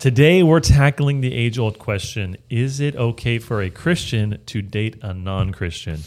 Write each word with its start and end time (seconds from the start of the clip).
Today, 0.00 0.42
we're 0.42 0.60
tackling 0.60 1.20
the 1.20 1.34
age 1.34 1.58
old 1.58 1.78
question 1.78 2.38
Is 2.48 2.80
it 2.80 2.96
okay 2.96 3.38
for 3.38 3.60
a 3.60 3.68
Christian 3.68 4.40
to 4.46 4.62
date 4.62 4.96
a 5.02 5.12
non 5.12 5.52
Christian? 5.52 6.00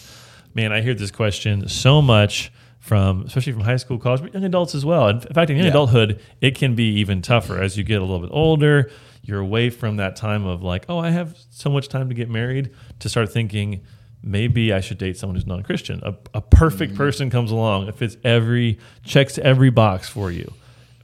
Man, 0.55 0.73
I 0.73 0.81
hear 0.81 0.95
this 0.95 1.11
question 1.11 1.69
so 1.69 2.01
much 2.01 2.51
from, 2.79 3.21
especially 3.27 3.53
from 3.53 3.61
high 3.61 3.75
school, 3.77 3.99
college, 3.99 4.21
but 4.23 4.33
young 4.33 4.45
adults 4.45 4.73
as 4.73 4.83
well. 4.83 5.09
In 5.09 5.19
fact, 5.19 5.51
in 5.51 5.57
young 5.57 5.65
Yeah. 5.65 5.69
adulthood, 5.69 6.19
it 6.41 6.55
can 6.55 6.73
be 6.73 6.85
even 7.01 7.21
tougher 7.21 7.61
as 7.61 7.77
you 7.77 7.83
get 7.83 8.01
a 8.01 8.03
little 8.03 8.19
bit 8.19 8.31
older. 8.33 8.89
You're 9.21 9.41
away 9.41 9.69
from 9.69 9.97
that 9.97 10.15
time 10.15 10.43
of 10.43 10.63
like, 10.63 10.85
oh, 10.89 10.97
I 10.97 11.11
have 11.11 11.37
so 11.51 11.69
much 11.69 11.87
time 11.87 12.09
to 12.09 12.15
get 12.15 12.31
married 12.31 12.71
to 12.97 13.09
start 13.09 13.31
thinking, 13.31 13.81
maybe 14.23 14.73
I 14.73 14.79
should 14.79 14.97
date 14.97 15.19
someone 15.19 15.35
who's 15.35 15.45
non-Christian. 15.45 16.01
A, 16.01 16.15
a 16.33 16.41
perfect 16.41 16.93
mm-hmm. 16.93 16.97
person 16.97 17.29
comes 17.29 17.51
along, 17.51 17.89
it 17.89 17.95
fits 17.95 18.17
every 18.23 18.79
checks 19.03 19.37
every 19.37 19.69
box 19.69 20.09
for 20.09 20.31
you, 20.31 20.51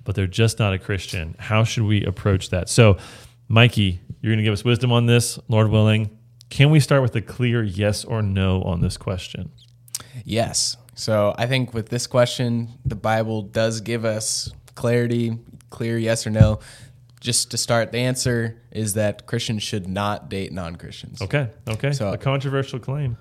but 0.10 0.16
they're 0.16 0.26
just 0.26 0.58
not 0.58 0.74
a 0.74 0.80
Christian. 0.80 1.36
How 1.38 1.64
should 1.64 1.84
we 1.84 2.04
approach 2.04 2.50
that? 2.50 2.68
So, 2.68 2.98
Mikey, 3.48 4.02
you're 4.22 4.32
going 4.32 4.40
to 4.40 4.44
give 4.44 4.54
us 4.54 4.66
wisdom 4.66 4.92
on 4.92 5.06
this, 5.06 5.38
Lord 5.48 5.70
willing. 5.70 6.18
Can 6.50 6.72
we 6.72 6.80
start 6.80 7.04
with 7.04 7.16
a 7.16 7.22
clear 7.22 7.62
yes 7.62 8.04
or 8.04 8.24
no 8.24 8.64
on 8.64 8.82
this 8.82 8.98
question? 8.98 9.52
Yes. 10.26 10.78
So 10.96 11.36
I 11.38 11.46
think 11.46 11.76
with 11.76 11.90
this 11.90 12.08
question, 12.08 12.70
the 12.84 12.96
Bible 12.96 13.44
does 13.44 13.82
give 13.82 14.04
us 14.04 14.52
clarity, 14.74 15.38
clear 15.70 15.96
yes 16.00 16.26
or 16.26 16.32
no. 16.32 16.60
Just 17.22 17.52
to 17.52 17.58
start, 17.58 17.92
the 17.92 18.00
answer 18.00 18.60
is 18.72 18.96
that 18.96 19.28
Christians 19.28 19.62
should 19.62 19.88
not 19.88 20.28
date 20.28 20.52
non 20.52 20.76
Christians. 20.76 21.22
Okay, 21.22 21.50
okay. 21.68 21.92
So- 21.92 22.12
a 22.12 22.18
controversial 22.18 22.80
claim. 22.80 23.16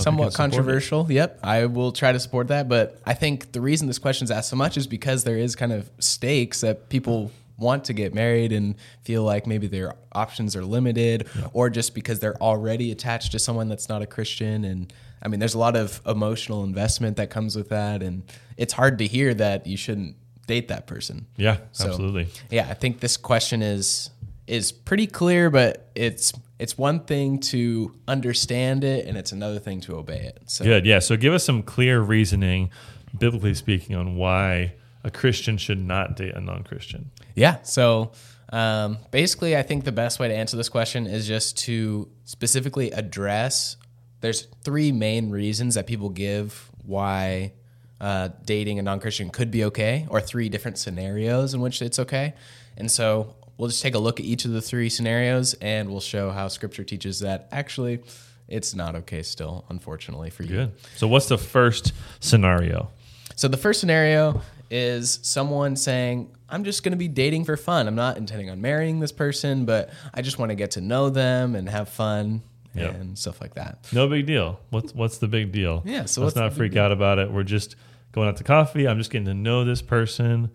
Somewhat 0.00 0.32
support 0.32 0.48
it. 0.48 0.54
controversial. 0.54 1.06
Yep. 1.10 1.40
I 1.42 1.66
will 1.66 1.92
try 1.92 2.12
to 2.12 2.20
support 2.20 2.48
that. 2.48 2.68
But 2.68 3.00
I 3.04 3.14
think 3.14 3.52
the 3.52 3.60
reason 3.60 3.86
this 3.86 3.98
question 3.98 4.24
is 4.24 4.30
asked 4.30 4.50
so 4.50 4.56
much 4.56 4.76
is 4.76 4.86
because 4.86 5.24
there 5.24 5.36
is 5.36 5.54
kind 5.56 5.72
of 5.72 5.90
stakes 5.98 6.60
that 6.62 6.88
people 6.88 7.30
want 7.58 7.84
to 7.84 7.92
get 7.92 8.12
married 8.14 8.50
and 8.52 8.74
feel 9.02 9.22
like 9.22 9.46
maybe 9.46 9.66
their 9.66 9.94
options 10.12 10.56
are 10.56 10.64
limited 10.64 11.28
or 11.52 11.70
just 11.70 11.94
because 11.94 12.18
they're 12.18 12.40
already 12.42 12.90
attached 12.90 13.32
to 13.32 13.38
someone 13.38 13.68
that's 13.68 13.88
not 13.88 14.02
a 14.02 14.06
Christian. 14.06 14.64
And 14.64 14.92
I 15.22 15.28
mean, 15.28 15.38
there's 15.38 15.54
a 15.54 15.58
lot 15.58 15.76
of 15.76 16.00
emotional 16.06 16.64
investment 16.64 17.16
that 17.18 17.30
comes 17.30 17.54
with 17.54 17.68
that. 17.68 18.02
And 18.02 18.24
it's 18.56 18.72
hard 18.72 18.98
to 18.98 19.06
hear 19.06 19.32
that 19.34 19.66
you 19.66 19.76
shouldn't 19.76 20.16
date 20.48 20.68
that 20.68 20.86
person. 20.88 21.26
Yeah, 21.36 21.58
So- 21.70 21.88
absolutely. 21.88 22.26
Yeah, 22.50 22.66
I 22.68 22.74
think 22.74 23.00
this 23.00 23.16
question 23.16 23.62
is 23.62 24.10
is 24.48 24.72
pretty 24.72 25.06
clear, 25.06 25.50
but 25.50 25.88
it's 25.94 26.32
it's 26.62 26.78
one 26.78 27.00
thing 27.00 27.40
to 27.40 27.92
understand 28.06 28.84
it 28.84 29.06
and 29.06 29.18
it's 29.18 29.32
another 29.32 29.58
thing 29.58 29.80
to 29.80 29.96
obey 29.96 30.20
it. 30.20 30.42
So 30.46 30.64
Good. 30.64 30.86
Yeah. 30.86 31.00
So 31.00 31.16
give 31.16 31.34
us 31.34 31.42
some 31.42 31.64
clear 31.64 32.00
reasoning, 32.00 32.70
biblically 33.18 33.54
speaking, 33.54 33.96
on 33.96 34.14
why 34.14 34.74
a 35.02 35.10
Christian 35.10 35.58
should 35.58 35.84
not 35.84 36.14
date 36.14 36.34
a 36.34 36.40
non 36.40 36.62
Christian. 36.62 37.10
yeah, 37.34 37.62
so 37.62 38.12
um, 38.50 38.98
basically, 39.10 39.56
I 39.56 39.62
think 39.62 39.84
the 39.84 39.92
best 39.92 40.20
way 40.20 40.28
to 40.28 40.34
answer 40.34 40.56
this 40.56 40.68
question 40.68 41.08
is 41.08 41.26
just 41.26 41.58
to 41.58 42.08
specifically 42.24 42.92
address. 42.92 43.76
There's 44.20 44.42
three 44.62 44.92
main 44.92 45.30
reasons 45.30 45.74
that 45.74 45.88
people 45.88 46.10
give 46.10 46.70
why 46.84 47.54
uh, 48.00 48.28
dating 48.44 48.78
a 48.78 48.82
non-Christian 48.82 49.30
could 49.30 49.50
be 49.50 49.64
okay, 49.64 50.06
or 50.08 50.20
three 50.20 50.48
different 50.48 50.78
scenarios 50.78 51.54
in 51.54 51.60
which 51.60 51.82
it's 51.82 51.98
okay. 51.98 52.34
And 52.76 52.88
so 52.88 53.34
we'll 53.58 53.68
just 53.68 53.82
take 53.82 53.94
a 53.94 53.98
look 53.98 54.20
at 54.20 54.26
each 54.26 54.44
of 54.44 54.52
the 54.52 54.60
three 54.62 54.88
scenarios, 54.88 55.54
and 55.54 55.90
we'll 55.90 56.00
show 56.00 56.30
how 56.30 56.48
Scripture 56.48 56.84
teaches 56.84 57.20
that 57.20 57.48
actually 57.52 58.00
it's 58.48 58.74
not 58.74 58.94
okay 58.96 59.22
still, 59.22 59.64
unfortunately 59.70 60.30
for 60.30 60.42
you. 60.42 60.48
Good. 60.50 60.72
So 60.96 61.08
what's 61.08 61.26
the 61.26 61.38
first 61.38 61.92
scenario? 62.20 62.90
So 63.36 63.48
the 63.48 63.56
first 63.56 63.80
scenario 63.80 64.42
is 64.70 65.18
someone 65.22 65.76
saying, 65.76 66.34
I'm 66.48 66.64
just 66.64 66.82
going 66.82 66.92
to 66.92 66.98
be 66.98 67.08
dating 67.08 67.44
for 67.46 67.56
fun. 67.56 67.86
I'm 67.88 67.94
not 67.94 68.18
intending 68.18 68.50
on 68.50 68.60
marrying 68.60 69.00
this 69.00 69.12
person, 69.12 69.64
but 69.64 69.90
I 70.12 70.20
just 70.22 70.38
want 70.38 70.50
to 70.50 70.54
get 70.54 70.72
to 70.72 70.80
know 70.82 71.08
them 71.08 71.54
and 71.54 71.68
have 71.68 71.88
fun 71.88 72.42
Yep. 72.74 72.94
and 72.94 73.18
stuff 73.18 73.40
like 73.42 73.54
that. 73.54 73.86
No 73.92 74.08
big 74.08 74.24
deal. 74.26 74.58
What's 74.70 74.94
what's 74.94 75.18
the 75.18 75.28
big 75.28 75.52
deal? 75.52 75.82
Yeah, 75.84 76.06
so 76.06 76.22
let's 76.22 76.34
what's 76.34 76.36
not 76.36 76.54
freak 76.54 76.74
out 76.74 76.90
about 76.90 77.18
it. 77.18 77.30
We're 77.30 77.42
just 77.42 77.76
going 78.12 78.28
out 78.28 78.38
to 78.38 78.44
coffee. 78.44 78.88
I'm 78.88 78.96
just 78.96 79.10
getting 79.10 79.26
to 79.26 79.34
know 79.34 79.64
this 79.66 79.82
person, 79.82 80.50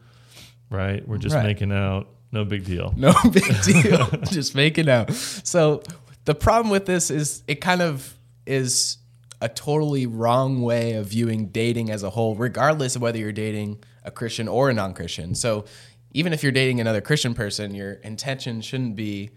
right? 0.72 1.08
We're 1.08 1.20
just 1.20 1.36
Right. 1.36 1.44
making 1.46 1.72
out. 1.72 2.08
No 2.32 2.44
big 2.46 2.66
deal. 2.66 2.94
No 2.98 3.14
big 3.32 3.62
deal. 3.62 4.08
just 4.30 4.56
making 4.56 4.90
out. 4.90 5.12
So 5.14 5.82
the 6.26 6.36
problem 6.36 6.70
with 6.70 6.86
this 6.86 7.10
is 7.10 7.44
it 7.48 7.62
kind 7.62 7.82
of 7.82 8.14
is 8.46 8.98
a 9.42 9.48
totally 9.50 10.06
wrong 10.06 10.62
way 10.62 10.94
of 10.94 11.08
viewing 11.08 11.48
dating 11.48 11.90
as 11.90 12.04
a 12.04 12.10
whole, 12.10 12.36
regardless 12.36 12.96
of 12.96 13.02
whether 13.02 13.18
you're 13.18 13.32
dating 13.32 13.84
a 14.04 14.12
Christian 14.12 14.48
or 14.48 14.70
a 14.70 14.74
non 14.74 14.94
Christian. 14.94 15.36
So 15.36 15.66
even 16.14 16.34
if 16.34 16.42
you're 16.44 16.52
dating 16.52 16.82
another 16.82 17.02
Christian 17.02 17.34
person, 17.34 17.76
your 17.76 17.94
intention 17.94 18.62
shouldn't 18.62 18.96
be, 18.96 19.30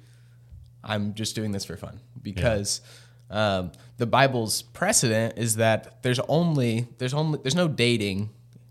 I'm 0.82 1.14
just 1.14 1.34
doing 1.34 1.52
this 1.52 1.64
for 1.64 1.76
fun. 1.76 2.00
Because 2.22 2.80
um, 3.30 3.72
the 3.98 4.06
Bible's 4.06 4.62
precedent 4.62 5.34
is 5.36 5.56
that 5.56 6.02
there's 6.02 6.20
only, 6.20 6.88
there's 6.98 7.14
only, 7.14 7.38
there's 7.42 7.54
no 7.54 7.68
dating. 7.68 8.30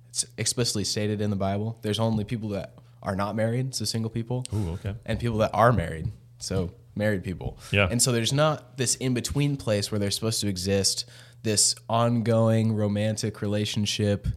It's 0.09 0.25
explicitly 0.38 0.84
stated 0.84 1.22
in 1.22 1.29
the 1.29 1.35
Bible. 1.35 1.78
There's 1.84 2.00
only 2.00 2.24
people 2.24 2.50
that 2.50 2.74
are 3.02 3.16
not 3.16 3.36
married, 3.36 3.74
so 3.76 3.86
single 3.86 4.10
people 4.12 4.46
Ooh, 4.54 4.72
okay. 4.72 4.96
and 5.06 5.20
people 5.20 5.38
that 5.40 5.52
are 5.54 5.72
married. 5.72 6.08
So 6.40 6.72
married 6.96 7.24
people. 7.24 7.58
Yeah. 7.72 7.88
And 7.90 8.02
so 8.02 8.12
there's 8.12 8.34
not 8.34 8.78
this 8.78 8.96
in 8.96 9.14
between 9.14 9.58
place 9.58 9.92
where 9.92 10.00
they're 10.00 10.12
supposed 10.12 10.42
to 10.42 10.48
exist, 10.48 11.06
this 11.44 11.76
ongoing 11.90 12.76
romantic 12.76 13.42
relationship 13.42 14.28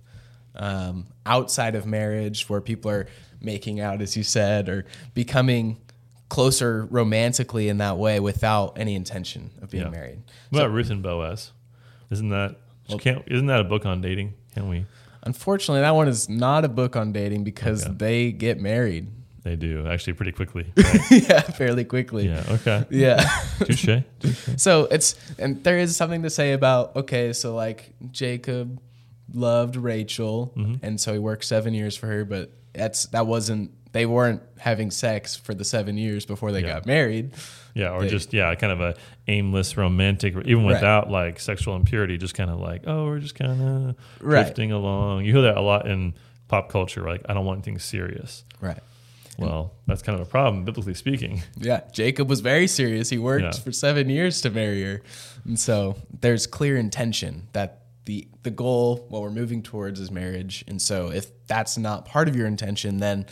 um, 0.55 1.07
outside 1.27 1.75
of 1.75 1.87
marriage 1.87 2.49
where 2.49 2.61
people 2.61 2.91
are 2.91 3.09
making 3.41 3.81
out, 3.81 4.01
as 4.03 4.17
you 4.17 4.23
said, 4.23 4.69
or 4.69 4.85
becoming 5.15 5.81
closer 6.29 6.87
romantically 6.91 7.69
in 7.69 7.79
that 7.79 7.99
way 7.99 8.21
without 8.21 8.79
any 8.79 8.95
intention 8.95 9.51
of 9.61 9.71
being 9.71 9.85
Yeah. 9.85 9.91
married. 9.91 10.23
What 10.51 10.61
about 10.61 10.73
Ruth 10.73 10.91
and 10.91 11.03
Boaz? 11.03 11.53
Isn't 12.11 12.29
that 12.31 12.57
can't 12.99 13.23
isn't 13.27 13.47
that 13.47 13.61
a 13.61 13.65
book 13.65 13.87
on 13.87 14.01
dating? 14.01 14.35
Can 14.55 14.69
we? 14.69 14.85
Unfortunately, 15.25 15.81
that 15.83 15.95
one 15.95 16.09
is 16.09 16.29
not 16.29 16.65
a 16.65 16.69
book 16.69 16.97
on 16.97 17.13
dating 17.13 17.45
because 17.45 17.85
Okay. 17.85 17.95
they 17.97 18.33
get 18.33 18.61
married. 18.61 19.09
They 19.45 19.57
do 19.57 19.87
actually 19.89 20.13
pretty 20.15 20.33
quickly. 20.33 20.73
yeah, 21.11 21.41
fairly 21.41 21.85
quickly. 21.85 22.29
yeah. 22.29 22.45
Okay. 22.49 22.85
Yeah. 22.91 23.25
Touche. 23.65 24.03
So 24.57 24.85
it's 24.85 25.17
and 25.39 25.63
there 25.65 25.79
is 25.79 25.97
something 25.97 26.23
to 26.23 26.31
say 26.31 26.53
about 26.53 26.95
okay, 26.97 27.33
so 27.33 27.55
like 27.55 27.93
Jacob 28.13 28.81
loved 29.33 29.77
Rachel, 29.77 30.53
mm-hmm. 30.57 30.85
and 30.85 31.01
so 31.01 31.13
he 31.13 31.19
worked 31.19 31.45
seven 31.45 31.75
years 31.75 31.97
for 31.97 32.07
her, 32.07 32.25
but 32.25 32.53
that's 32.73 33.07
that 33.07 33.27
wasn't 33.27 33.73
they 33.93 34.07
weren't 34.07 34.43
having 34.59 34.91
sex 34.91 35.37
for 35.37 35.55
the 35.55 35.65
seven 35.65 35.97
years 35.97 36.25
before 36.27 36.51
they 36.53 36.61
Yeah. 36.63 36.75
got 36.75 36.87
married. 36.87 37.33
Yeah, 37.75 37.91
or 37.91 38.03
They- 38.03 38.09
just 38.09 38.33
yeah, 38.33 38.55
kind 38.55 38.73
of 38.73 38.81
a 38.81 38.95
aimless 39.29 39.77
romantic, 39.77 40.35
even 40.45 40.65
Right. 40.65 40.75
without 40.75 41.11
like 41.11 41.39
sexual 41.41 41.77
impurity, 41.77 42.19
just 42.19 42.35
kind 42.35 42.51
of 42.51 42.59
like 42.61 42.83
oh, 42.87 43.07
we're 43.07 43.19
just 43.21 43.35
kind 43.35 43.53
of 43.63 43.97
Right. 44.21 44.45
drifting 44.45 44.73
along. 44.73 45.25
You 45.25 45.33
hear 45.33 45.43
that 45.43 45.57
a 45.57 45.61
lot 45.63 45.87
in 45.89 46.15
pop 46.49 46.69
culture, 46.69 47.03
like 47.03 47.23
I 47.29 47.35
don't 47.35 47.45
want 47.45 47.59
anything 47.59 47.79
serious. 47.79 48.45
Right. 48.61 48.79
Well, 49.39 49.73
that's 49.87 50.03
kind 50.03 50.21
of 50.21 50.27
a 50.27 50.29
problem, 50.31 50.65
biblically 50.65 50.93
speaking. 50.95 51.43
Yeah, 51.59 51.81
Jacob 51.93 52.29
was 52.29 52.41
very 52.41 52.67
serious. 52.67 53.09
He 53.09 53.17
worked 53.19 53.43
Yeah. 53.45 53.51
for 53.53 53.73
seven 53.73 54.11
years 54.11 54.41
to 54.43 54.51
marry 54.51 54.83
her, 54.83 55.03
and 55.47 55.59
so 55.59 55.97
there's 56.21 56.47
clear 56.47 56.77
intention 56.77 57.49
that 57.53 57.79
the 58.05 58.29
the 58.43 58.51
goal, 58.51 59.07
what 59.09 59.23
we're 59.23 59.31
moving 59.31 59.63
towards, 59.63 60.01
is 60.01 60.11
marriage. 60.11 60.65
And 60.69 60.83
so 60.83 61.11
if 61.11 61.27
that's 61.47 61.79
not 61.79 62.05
part 62.05 62.29
of 62.29 62.35
your 62.37 62.47
intention, 62.47 62.99
then 62.99 63.25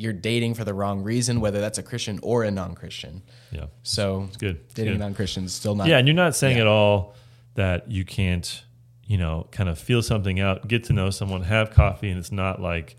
you're 0.00 0.12
dating 0.14 0.54
for 0.54 0.64
the 0.64 0.72
wrong 0.72 1.02
reason, 1.02 1.40
whether 1.40 1.60
that's 1.60 1.76
a 1.76 1.82
Christian 1.82 2.18
or 2.22 2.44
a 2.44 2.50
non-Christian. 2.50 3.20
Yeah, 3.50 3.66
So 3.82 4.24
it's 4.28 4.36
good. 4.38 4.60
It's 4.64 4.74
dating 4.74 4.94
good. 4.94 5.00
non-Christians 5.00 5.52
still 5.52 5.74
not. 5.74 5.88
Yeah, 5.88 5.98
and 5.98 6.06
you're 6.08 6.14
not 6.14 6.34
saying 6.36 6.56
Yeah. 6.56 6.62
at 6.62 6.66
all 6.68 7.14
that 7.54 7.90
you 7.90 8.04
can't, 8.04 8.62
you 9.06 9.18
know, 9.18 9.48
kind 9.50 9.68
of 9.68 9.76
feel 9.78 10.00
something 10.00 10.38
out, 10.38 10.68
get 10.68 10.84
to 10.84 10.92
know 10.92 11.10
someone, 11.10 11.42
have 11.42 11.70
coffee, 11.72 12.08
and 12.10 12.18
it's 12.18 12.30
not 12.32 12.62
like 12.62 12.96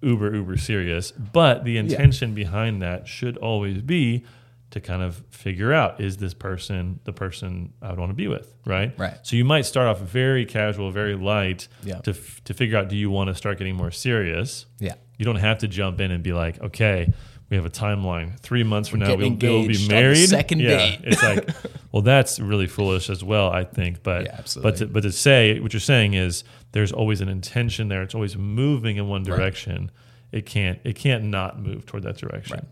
uber 0.00 0.34
uber 0.34 0.56
serious. 0.56 1.12
But 1.12 1.64
the 1.64 1.76
intention 1.76 2.34
behind 2.34 2.80
that 2.82 3.06
should 3.06 3.36
always 3.36 3.82
be 3.82 4.24
to 4.72 4.80
kind 4.80 5.02
of 5.02 5.22
figure 5.30 5.72
out 5.72 6.00
is 6.00 6.16
this 6.18 6.34
person 6.34 7.00
the 7.04 7.12
person 7.12 7.72
I 7.80 7.90
would 7.90 7.98
want 7.98 8.10
to 8.10 8.14
be 8.14 8.28
with, 8.28 8.52
right? 8.66 8.92
Right. 8.98 9.14
So 9.22 9.36
you 9.36 9.44
might 9.44 9.62
start 9.66 9.86
off 9.88 10.00
very 10.00 10.44
casual, 10.44 10.90
very 10.90 11.14
light, 11.14 11.68
Yeah. 11.84 11.96
to 12.00 12.10
f- 12.10 12.42
to 12.44 12.54
figure 12.54 12.76
out 12.76 12.88
do 12.88 12.96
you 12.96 13.10
want 13.10 13.28
to 13.28 13.34
start 13.34 13.58
getting 13.58 13.76
more 13.76 13.90
serious. 13.90 14.66
Yeah. 14.78 14.94
You 15.18 15.24
don't 15.24 15.36
have 15.36 15.58
to 15.58 15.68
jump 15.68 16.00
in 16.00 16.10
and 16.10 16.22
be 16.22 16.32
like, 16.32 16.60
okay, 16.60 17.12
we 17.48 17.56
have 17.56 17.66
a 17.66 17.70
timeline. 17.70 18.40
Three 18.40 18.64
months 18.64 18.88
from 18.88 19.00
now, 19.00 19.08
we'll, 19.08 19.18
we'll 19.18 19.28
be 19.30 19.46
engaged 19.46 19.82
on 19.82 19.88
the 19.88 19.94
married. 19.94 20.28
second 20.28 20.60
yeah, 20.60 20.68
date. 20.78 21.00
it's 21.04 21.22
like, 21.22 21.48
well, 21.92 22.00
that's 22.02 22.40
really 22.40 22.66
foolish 22.66 23.10
as 23.10 23.22
well, 23.22 23.50
I 23.50 23.64
think. 23.64 24.02
But 24.02 24.24
Yeah, 24.24 24.36
absolutely. 24.38 24.70
but 24.70 24.78
to, 24.78 24.86
but 24.86 25.02
to 25.02 25.12
say 25.12 25.60
what 25.60 25.72
you're 25.74 25.80
saying 25.80 26.14
is 26.14 26.44
there's 26.72 26.92
always 26.92 27.20
an 27.20 27.28
intention 27.28 27.88
there. 27.88 28.02
It's 28.02 28.14
always 28.14 28.36
moving 28.38 28.96
in 28.96 29.06
one 29.06 29.22
direction. 29.22 29.90
It 30.32 30.46
can't 30.46 30.80
it 30.82 30.96
can't 30.96 31.24
not 31.24 31.60
move 31.60 31.84
toward 31.84 32.04
that 32.04 32.16
direction. 32.16 32.54
Right. 32.56 32.64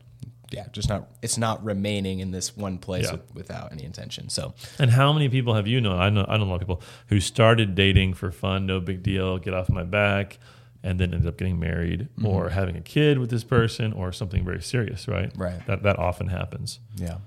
Yeah, 0.50 0.67
just 0.73 0.88
not. 0.88 1.08
It's 1.23 1.38
not 1.38 1.64
remaining 1.64 2.19
in 2.20 2.32
this 2.32 2.56
one 2.56 2.79
place 2.79 3.05
Yeah. 3.06 3.12
with, 3.12 3.35
without 3.35 3.73
any 3.73 3.85
intention. 3.85 4.29
So 4.29 4.55
And 4.79 4.91
how 4.91 5.12
many 5.12 5.29
people 5.29 5.55
have 5.55 5.67
you 5.69 5.81
known? 5.81 5.99
I 6.00 6.11
know 6.11 6.25
I 6.29 6.37
know 6.38 6.44
a 6.44 6.47
lot 6.47 6.55
of 6.56 6.61
people 6.61 6.82
who 7.08 7.20
started 7.20 7.75
dating 7.75 8.14
for 8.14 8.31
fun, 8.32 8.67
no 8.67 8.81
big 8.81 9.02
deal, 9.02 9.38
get 9.38 9.55
off 9.55 9.69
my 9.69 9.85
back, 9.85 10.38
and 10.82 10.99
then 10.99 11.12
ended 11.14 11.29
up 11.29 11.37
getting 11.38 11.61
married 11.61 12.08
or 12.25 12.49
having 12.49 12.76
a 12.76 12.81
kid 12.81 13.19
with 13.19 13.31
this 13.31 13.44
person 13.44 13.93
or 13.93 14.12
something 14.12 14.44
very 14.44 14.62
serious, 14.62 15.06
right? 15.06 15.31
Right. 15.37 15.64
That 15.67 15.82
that 15.85 15.99
often 15.99 16.29
happens. 16.29 16.81
Yeah. 16.97 17.19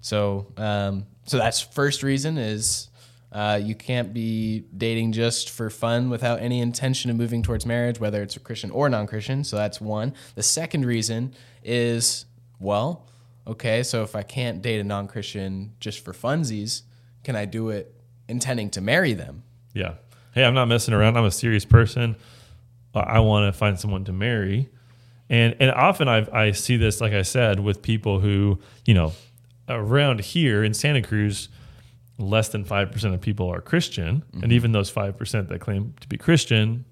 So, 0.00 0.46
um, 0.56 1.06
so 1.26 1.38
that's 1.38 1.60
first 1.60 2.02
reason 2.02 2.36
is 2.38 2.88
uh, 3.30 3.58
you 3.62 3.74
can't 3.74 4.12
be 4.12 4.64
dating 4.76 5.12
just 5.12 5.48
for 5.50 5.70
fun 5.70 6.10
without 6.10 6.40
any 6.40 6.60
intention 6.60 7.10
of 7.10 7.16
moving 7.16 7.42
towards 7.42 7.64
marriage, 7.64 7.98
whether 7.98 8.22
it's 8.22 8.36
a 8.36 8.40
Christian 8.40 8.70
or 8.72 8.88
non-Christian. 8.88 9.42
So 9.44 9.56
that's 9.56 9.80
one. 9.80 10.12
The 10.34 10.42
second 10.42 10.84
reason 10.84 11.32
is 11.64 12.26
well, 12.62 13.06
okay, 13.46 13.82
so 13.82 14.02
if 14.02 14.14
I 14.14 14.22
can't 14.22 14.62
date 14.62 14.80
a 14.80 14.84
non-Christian 14.84 15.74
just 15.80 16.04
for 16.04 16.12
funsies, 16.12 16.82
can 17.24 17.36
I 17.36 17.44
do 17.44 17.70
it 17.70 17.94
intending 18.28 18.70
to 18.70 18.80
marry 18.80 19.14
them? 19.14 19.42
Yeah. 19.74 19.94
Hey, 20.32 20.44
I'm 20.44 20.54
not 20.54 20.66
messing 20.66 20.94
around. 20.94 21.16
I'm 21.16 21.24
a 21.24 21.30
serious 21.30 21.64
person. 21.64 22.16
I- 22.94 23.20
want 23.20 23.52
to 23.52 23.58
find 23.58 23.78
someone 23.78 24.04
to 24.04 24.12
marry. 24.12 24.68
And 25.30 25.56
and 25.60 25.70
often 25.70 26.08
I 26.08 26.26
I 26.30 26.52
see 26.52 26.76
this, 26.76 27.00
like 27.00 27.14
I 27.14 27.22
said, 27.22 27.60
with 27.60 27.80
people 27.80 28.20
who, 28.20 28.58
you 28.84 28.92
know, 28.92 29.12
around 29.68 30.20
here 30.20 30.62
in 30.62 30.74
Santa 30.74 31.00
Cruz, 31.00 31.48
less 32.18 32.48
than 32.48 32.64
5% 32.64 33.14
of 33.14 33.20
people 33.20 33.48
are 33.48 33.60
Christian. 33.60 34.22
And 34.32 34.42
mm-hmm. 34.42 34.52
even 34.52 34.72
those 34.72 34.92
5% 34.92 35.48
that 35.48 35.60
claim 35.60 35.94
to 36.00 36.08
be 36.08 36.18
Christian, 36.18 36.84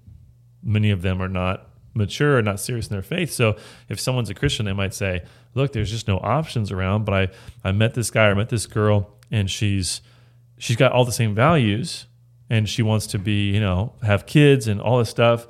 many 0.63 0.89
of 0.91 1.01
them 1.01 1.21
are 1.21 1.29
not 1.29 1.69
mature 1.93 2.37
or 2.37 2.41
not 2.41 2.59
serious 2.59 2.87
in 2.87 2.93
their 2.93 3.01
faith. 3.01 3.31
So 3.31 3.55
if 3.89 3.99
someone's 3.99 4.29
a 4.29 4.33
Christian, 4.33 4.65
they 4.65 4.73
might 4.73 4.93
say, 4.93 5.23
look, 5.53 5.73
there's 5.73 5.91
just 5.91 6.07
no 6.07 6.17
options 6.17 6.71
around, 6.71 7.05
but 7.05 7.13
I, 7.13 7.69
I 7.69 7.71
met 7.71 7.93
this 7.93 8.11
guy 8.11 8.27
or 8.27 8.35
met 8.35 8.49
this 8.49 8.65
girl 8.65 9.17
and 9.29 9.49
she's 9.49 10.01
she's 10.57 10.75
got 10.75 10.91
all 10.91 11.05
the 11.05 11.11
same 11.11 11.33
values 11.33 12.05
and 12.49 12.67
she 12.67 12.83
wants 12.83 13.07
to 13.07 13.19
be, 13.19 13.51
you 13.51 13.59
know, 13.59 13.93
have 14.03 14.25
kids 14.25 14.67
and 14.67 14.81
all 14.81 14.99
this 14.99 15.09
stuff, 15.09 15.47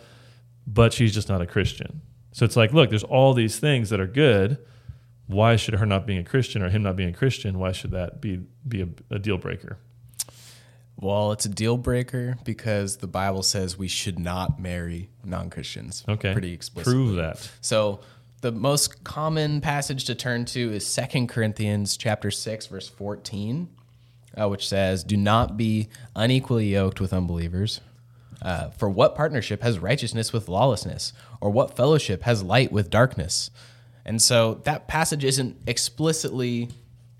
but 0.66 0.94
she's 0.94 1.14
just 1.14 1.30
not 1.30 1.42
a 1.42 1.46
Christian. 1.46 2.02
So 2.32 2.46
it's 2.46 2.56
like, 2.56 2.74
look, 2.74 2.90
there's 2.90 3.04
all 3.04 3.34
these 3.34 3.60
things 3.60 3.90
that 3.90 4.00
are 4.00 4.08
good. 4.08 4.58
Why 5.28 5.56
should 5.56 5.74
her 5.76 5.86
not 5.86 6.06
being 6.06 6.20
a 6.20 6.24
Christian 6.24 6.62
or 6.62 6.70
him 6.70 6.84
not 6.84 6.96
being 6.96 7.10
a 7.10 7.14
Christian? 7.14 7.60
Why 7.60 7.72
should 7.72 7.92
that 7.92 8.22
be 8.22 8.42
be 8.68 8.82
a, 8.82 8.88
a 9.16 9.20
deal 9.20 9.38
breaker? 9.38 9.78
Well, 11.02 11.32
it's 11.32 11.46
a 11.46 11.50
deal 11.50 11.78
breaker 11.78 12.38
because 12.46 12.98
the 12.98 13.08
Bible 13.08 13.42
says 13.42 13.76
we 13.78 13.88
should 13.88 14.20
not 14.20 14.60
marry 14.60 15.10
non-Christians. 15.26 16.06
Okay, 16.08 16.32
Pretty 16.32 16.54
explicitly. 16.54 16.94
Prove 16.94 17.16
that. 17.16 17.50
So 17.60 18.02
the 18.42 18.52
most 18.52 19.04
common 19.04 19.62
passage 19.62 20.06
to 20.06 20.16
turn 20.16 20.46
to 20.46 20.72
is 20.72 20.86
Second 20.86 21.28
Corinthians 21.28 21.98
chapter 21.98 22.30
6 22.30 22.68
verse 22.68 22.88
14, 22.88 23.68
uh, 24.40 24.48
which 24.48 24.68
says, 24.68 25.04
"Do 25.04 25.18
not 25.18 25.58
be 25.58 25.90
unequally 26.16 26.72
yoked 26.72 27.02
with 27.02 27.14
unbelievers. 27.14 27.82
Uh, 28.42 28.70
for 28.72 28.90
what 28.90 29.16
partnership 29.16 29.62
has 29.62 29.78
righteousness 29.80 30.32
with 30.34 30.48
lawlessness, 30.50 31.14
or 31.40 31.50
what 31.50 31.76
fellowship 31.76 32.24
has 32.24 32.44
light 32.44 32.72
with 32.72 32.92
darkness?" 32.92 33.50
And 34.06 34.22
so 34.22 34.56
that 34.66 34.88
passage 34.88 35.24
isn't 35.24 35.58
explicitly 35.68 36.70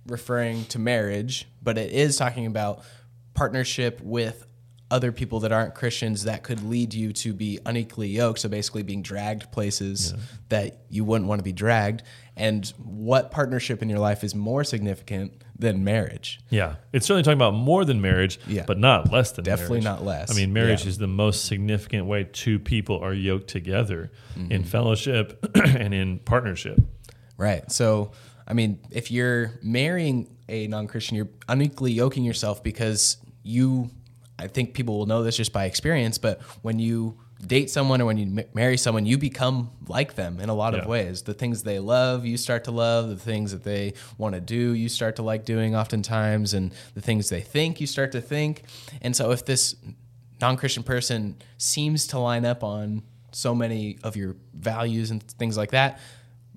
referring 0.08 0.66
to 0.66 0.80
marriage, 0.80 1.48
but 1.62 1.78
it 1.78 1.92
is 1.92 2.18
talking 2.18 2.46
about 2.46 2.84
partnership 3.34 4.00
with 4.02 4.46
other 4.90 5.14
people 5.14 5.40
that 5.40 5.54
aren't 5.54 5.74
Christians 5.74 6.26
that 6.26 6.44
could 6.44 6.62
lead 6.64 6.94
you 6.94 7.14
to 7.14 7.34
be 7.34 7.60
unequally 7.66 8.10
yoked. 8.10 8.40
So 8.40 8.50
basically, 8.50 8.84
being 8.84 9.02
dragged 9.02 9.50
places 9.52 10.14
that 10.50 10.82
you 10.90 11.06
wouldn't 11.06 11.30
want 11.30 11.40
to 11.40 11.44
be 11.44 11.54
dragged. 11.54 12.04
And 12.36 12.68
what 12.78 13.32
partnership 13.32 13.82
in 13.82 13.90
your 13.90 14.00
life 14.00 14.24
is 14.24 14.36
more 14.36 14.64
significant 14.66 15.42
than 15.58 15.84
marriage? 15.86 16.40
Yeah, 16.50 16.76
it's 16.92 17.06
certainly 17.06 17.24
talking 17.24 17.38
about 17.38 17.54
more 17.54 17.86
than 17.86 18.02
marriage, 18.02 18.38
Yeah. 18.48 18.64
but 18.68 18.78
not 18.80 19.12
less 19.14 19.32
than 19.32 19.46
Definitely 19.46 19.82
marriage. 19.82 20.00
not 20.00 20.06
less. 20.06 20.32
I 20.32 20.34
mean, 20.34 20.52
marriage 20.52 20.84
Yeah. 20.84 20.90
is 20.90 20.98
the 20.98 21.08
most 21.08 21.46
significant 21.46 22.08
way 22.08 22.26
two 22.26 22.60
people 22.60 23.00
are 23.00 23.14
yoked 23.14 23.48
together 23.48 24.12
Mm-hmm. 24.38 24.52
in 24.52 24.64
fellowship 24.66 25.46
and 25.56 25.94
in 25.94 26.20
partnership. 26.20 26.80
Right. 27.38 27.70
So, 27.72 28.12
I 28.48 28.54
mean, 28.54 28.80
if 28.92 29.12
you're 29.12 29.52
marrying 29.62 30.36
a 30.52 30.68
non 30.68 30.88
Christian, 30.88 31.16
you're 31.16 31.30
unequally 31.48 31.92
yoking 31.92 32.24
yourself 32.24 32.62
because 32.62 33.18
you, 33.42 33.90
I 34.38 34.48
think 34.48 34.74
people 34.74 35.00
will 35.00 35.06
know 35.06 35.24
this 35.24 35.38
just 35.38 35.54
by 35.54 35.66
experience, 35.66 36.18
but 36.18 36.42
when 36.62 36.78
you 36.78 37.18
date 37.46 37.70
someone 37.70 38.02
or 38.02 38.06
when 38.06 38.18
you 38.18 38.26
ma- 38.28 38.42
marry 38.54 38.78
someone, 38.78 39.06
you 39.06 39.18
become 39.18 39.72
like 39.88 40.16
them 40.16 40.40
in 40.40 40.50
a 40.50 40.54
lot 40.54 40.76
of 40.76 40.86
ways. 40.86 41.24
The 41.24 41.34
things 41.34 41.64
they 41.64 41.80
love, 41.80 42.26
you 42.26 42.38
start 42.38 42.66
to 42.66 42.72
love. 42.72 43.10
The 43.10 43.16
things 43.16 43.52
that 43.52 43.64
they 43.64 43.94
want 44.18 44.36
to 44.36 44.42
do, 44.42 44.74
you 44.74 44.90
start 44.90 45.16
to 45.16 45.24
like 45.24 45.46
doing 45.46 45.76
oftentimes. 45.76 46.54
And 46.54 46.74
the 46.94 47.02
things 47.02 47.30
they 47.30 47.42
think, 47.42 47.82
you 47.82 47.88
start 47.88 48.12
to 48.12 48.22
think. 48.22 48.64
And 49.02 49.16
so, 49.16 49.32
if 49.32 49.46
this 49.46 49.76
non 50.40 50.58
Christian 50.58 50.84
person 50.84 51.38
seems 51.58 52.08
to 52.08 52.20
line 52.20 52.46
up 52.46 52.64
on 52.64 53.04
so 53.32 53.56
many 53.56 53.98
of 54.04 54.16
your 54.16 54.36
values 54.54 55.10
and 55.10 55.24
things 55.24 55.58
like 55.58 55.72
that, 55.72 56.00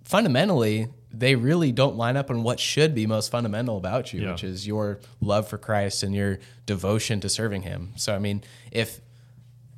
fundamentally, 0.04 0.88
they 1.18 1.34
really 1.36 1.72
don't 1.72 1.96
line 1.96 2.16
up 2.16 2.30
on 2.30 2.42
what 2.42 2.58
should 2.60 2.94
be 2.94 3.06
most 3.06 3.30
fundamental 3.30 3.76
about 3.76 4.12
you, 4.12 4.22
Yeah. 4.22 4.32
which 4.32 4.44
is 4.44 4.66
your 4.66 5.00
love 5.20 5.48
for 5.48 5.58
Christ 5.58 6.02
and 6.02 6.14
your 6.14 6.38
devotion 6.66 7.20
to 7.20 7.28
serving 7.28 7.62
Him. 7.62 7.92
So, 7.96 8.14
I 8.14 8.18
mean, 8.18 8.42
if 8.70 9.00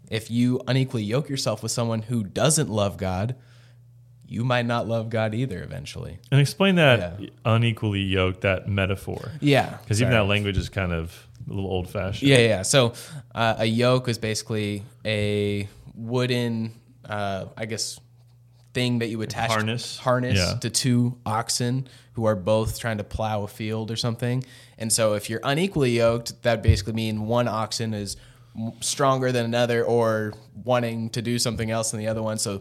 if 0.08 0.30
you 0.30 0.60
unequally 0.68 1.02
yoke 1.02 1.28
yourself 1.28 1.62
with 1.64 1.72
someone 1.72 2.02
who 2.02 2.22
doesn't 2.22 2.70
love 2.70 2.96
God, 2.96 3.34
you 4.28 4.44
might 4.44 4.64
not 4.66 4.86
love 4.86 5.10
God 5.10 5.34
either 5.34 5.62
eventually. 5.62 6.18
And 6.30 6.40
explain 6.40 6.76
that 6.76 7.20
Yeah. 7.20 7.28
unequally 7.44 8.02
yoked, 8.02 8.42
that 8.42 8.68
metaphor. 8.68 9.32
Yeah, 9.40 9.78
Because 9.82 10.00
even 10.00 10.12
that 10.12 10.26
language 10.26 10.56
is 10.58 10.68
kind 10.68 10.92
of 10.92 11.26
a 11.50 11.52
little 11.52 11.68
old 11.70 11.88
fashioned. 11.90 12.28
Yeah, 12.30 12.38
yeah. 12.38 12.62
So 12.62 12.92
uh, 13.34 13.56
a 13.58 13.66
yoke 13.66 14.08
is 14.08 14.18
basically 14.18 14.84
a 15.04 15.68
wooden, 15.94 16.72
uh, 17.04 17.46
I 17.56 17.66
guess, 17.66 17.98
thing 18.76 18.98
that 18.98 19.08
you 19.08 19.22
attach 19.22 19.50
Harness? 19.50 19.96
harness 19.98 20.36
Yeah. 20.38 20.58
to 20.60 20.68
two 20.68 21.16
oxen 21.24 21.88
who 22.12 22.26
are 22.26 22.36
both 22.36 22.78
trying 22.78 22.98
to 22.98 23.04
plow 23.04 23.42
a 23.42 23.48
field 23.48 23.90
or 23.90 23.96
something. 23.96 24.44
And 24.78 24.92
so 24.92 25.14
if 25.14 25.30
you're 25.30 25.40
unequally 25.42 25.96
yoked, 25.96 26.42
that 26.42 26.62
basically 26.62 26.92
mean 26.92 27.26
one 27.26 27.48
oxen 27.48 27.94
is 27.94 28.16
stronger 28.80 29.32
than 29.32 29.44
another 29.46 29.82
or 29.82 30.34
wanting 30.62 31.08
to 31.10 31.22
do 31.22 31.38
something 31.38 31.70
else 31.70 31.90
than 31.90 32.00
the 32.00 32.08
other 32.08 32.22
one. 32.22 32.36
So 32.38 32.60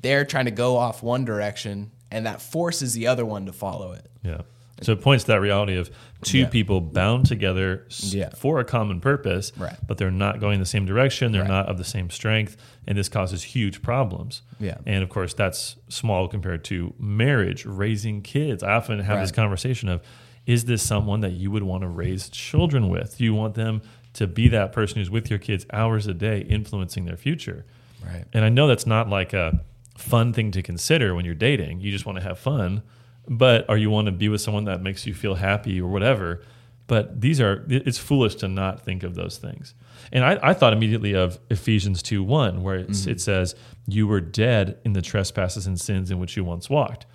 they're 0.00 0.24
trying 0.24 0.44
to 0.46 0.50
go 0.52 0.76
off 0.76 1.02
one 1.02 1.24
direction, 1.24 1.90
and 2.12 2.26
that 2.26 2.40
forces 2.40 2.92
the 2.94 3.06
other 3.08 3.24
one 3.26 3.46
to 3.46 3.52
follow 3.52 3.92
it. 3.92 4.06
Yeah. 4.22 4.42
So 4.80 4.92
it 4.92 5.00
points 5.00 5.24
to 5.24 5.32
that 5.32 5.40
reality 5.40 5.76
of 5.76 5.90
two 6.22 6.38
Yeah. 6.40 6.48
people 6.48 6.80
bound 6.80 7.26
together 7.26 7.86
Yeah. 8.00 8.30
for 8.30 8.58
a 8.58 8.64
common 8.64 9.00
purpose, 9.00 9.52
Right. 9.56 9.76
but 9.86 9.98
they're 9.98 10.10
not 10.10 10.40
going 10.40 10.58
the 10.58 10.66
same 10.66 10.86
direction. 10.86 11.30
They're 11.30 11.42
Right. 11.42 11.48
not 11.50 11.66
of 11.68 11.78
the 11.78 11.84
same 11.84 12.10
strength. 12.10 12.56
And 12.86 12.98
this 12.98 13.08
causes 13.08 13.42
huge 13.44 13.82
problems. 13.82 14.42
Yeah. 14.58 14.78
And 14.86 15.02
of 15.04 15.08
course, 15.08 15.34
that's 15.34 15.76
small 15.88 16.26
compared 16.26 16.64
to 16.64 16.94
marriage, 16.98 17.64
raising 17.64 18.22
kids. 18.22 18.62
I 18.62 18.72
often 18.72 18.98
have 19.00 19.20
this 19.20 19.30
conversation 19.32 19.88
of 19.88 20.00
is 20.46 20.64
this 20.64 20.82
someone 20.82 21.20
that 21.20 21.32
you 21.34 21.52
would 21.52 21.62
want 21.62 21.82
to 21.82 21.88
raise 21.88 22.28
children 22.28 22.88
with? 22.88 23.18
Do 23.18 23.24
you 23.24 23.34
want 23.34 23.54
them 23.54 23.82
to 24.14 24.26
be 24.26 24.48
that 24.48 24.72
person 24.72 24.98
who's 24.98 25.10
with 25.10 25.30
your 25.30 25.38
kids 25.38 25.64
hours 25.72 26.08
a 26.08 26.14
day, 26.14 26.40
influencing 26.40 27.04
their 27.04 27.16
future? 27.16 27.64
Right. 28.04 28.24
And 28.32 28.44
I 28.44 28.48
know 28.48 28.66
that's 28.66 28.86
not 28.86 29.08
like 29.08 29.32
a 29.32 29.60
fun 29.96 30.32
thing 30.32 30.50
to 30.50 30.60
consider 30.62 31.14
when 31.14 31.24
you're 31.24 31.36
dating. 31.36 31.80
You 31.80 31.92
just 31.92 32.04
want 32.06 32.18
to 32.18 32.24
have 32.24 32.38
fun, 32.40 32.82
but 33.28 33.64
or 33.68 33.76
you 33.76 33.90
want 33.90 34.06
to 34.06 34.12
be 34.12 34.28
with 34.28 34.40
someone 34.40 34.64
that 34.64 34.82
makes 34.82 35.06
you 35.06 35.14
feel 35.14 35.34
happy 35.34 35.80
or 35.80 35.90
whatever. 35.90 36.42
But 36.86 37.20
these 37.20 37.40
are 37.40 37.64
it's 37.68 37.98
foolish 37.98 38.34
to 38.36 38.48
not 38.48 38.84
think 38.84 39.02
of 39.02 39.14
those 39.14 39.38
things. 39.38 39.74
And 40.12 40.24
I, 40.24 40.38
I 40.42 40.52
thought 40.52 40.72
immediately 40.72 41.14
of 41.14 41.38
Ephesians 41.48 42.02
2 42.02 42.22
1, 42.22 42.62
where 42.62 42.76
it's, 42.76 43.02
mm-hmm. 43.02 43.10
it 43.12 43.20
says, 43.20 43.54
You 43.86 44.06
were 44.06 44.20
dead 44.20 44.78
in 44.84 44.92
the 44.92 45.02
trespasses 45.02 45.66
and 45.66 45.80
sins 45.80 46.10
in 46.10 46.18
which 46.18 46.36
you 46.36 46.44
once 46.44 46.68
walked. 46.68 47.06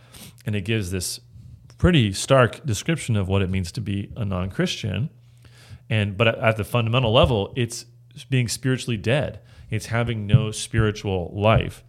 And 0.46 0.56
it 0.56 0.62
gives 0.62 0.92
this 0.92 1.20
pretty 1.78 2.14
stark 2.14 2.66
description 2.66 3.16
of 3.16 3.28
what 3.28 3.42
it 3.42 3.50
means 3.50 3.72
to 3.74 3.82
be 3.82 4.12
a 4.16 4.26
non 4.26 4.50
Christian. 4.50 5.10
And 5.90 6.18
but 6.18 6.28
at 6.28 6.58
the 6.58 6.64
fundamental 6.64 7.14
level, 7.14 7.54
it's 7.56 7.86
being 8.30 8.48
spiritually 8.48 8.98
dead. 8.98 9.42
It's 9.70 9.88
having 9.88 10.26
no 10.26 10.52
spiritual 10.52 11.32
life. 11.36 11.84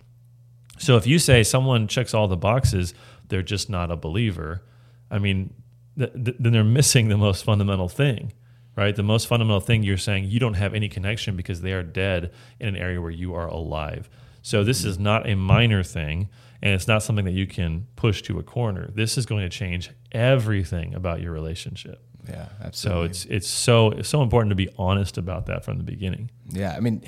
So 0.79 0.97
if 0.97 1.07
you 1.07 1.19
say 1.19 1.43
someone 1.43 1.89
checks 1.89 2.15
all 2.15 2.29
the 2.29 2.37
boxes, 2.37 2.95
they're 3.29 3.43
just 3.43 3.71
not 3.71 3.91
a 3.91 3.97
believer. 3.97 4.63
I 5.11 5.19
mean, 5.19 5.55
th- 5.99 6.13
th- 6.13 6.37
then 6.39 6.53
they're 6.53 6.65
missing 6.65 7.09
the 7.09 7.17
most 7.17 7.45
fundamental 7.45 7.89
thing, 7.89 8.33
right? 8.77 8.95
The 8.95 9.03
most 9.03 9.27
fundamental 9.27 9.61
thing 9.61 9.83
you're 9.83 9.97
saying 9.97 10.25
you 10.25 10.39
don't 10.39 10.55
have 10.55 10.75
any 10.75 10.89
connection 10.89 11.37
because 11.37 11.61
they 11.61 11.73
are 11.73 11.83
dead 11.83 12.33
in 12.61 12.69
an 12.69 12.77
area 12.77 13.01
where 13.01 13.11
you 13.11 13.35
are 13.35 13.47
alive. 13.47 14.09
So 14.43 14.65
this 14.65 14.85
is 14.85 14.99
not 14.99 15.29
a 15.29 15.35
minor 15.35 15.83
thing, 15.83 16.29
and 16.63 16.75
it's 16.75 16.89
not 16.89 17.03
something 17.03 17.25
that 17.25 17.33
you 17.33 17.47
can 17.47 17.87
push 17.97 18.23
to 18.23 18.39
a 18.39 18.43
corner. 18.43 18.91
This 18.95 19.19
is 19.19 19.27
going 19.27 19.43
to 19.43 19.49
change 19.49 19.91
everything 20.13 20.95
about 20.95 21.21
your 21.21 21.33
relationship. 21.33 22.03
Yeah, 22.29 22.49
absolutely. 22.63 23.03
So 23.03 23.11
it's 23.11 23.25
it's 23.27 23.49
so 23.49 23.91
it's 23.91 24.09
so 24.09 24.23
important 24.23 24.51
to 24.51 24.57
be 24.57 24.69
honest 24.79 25.19
about 25.19 25.47
that 25.47 25.65
from 25.65 25.79
the 25.79 25.85
beginning. 25.85 26.31
Yeah, 26.51 26.75
I 26.77 26.81
mean, 26.81 27.05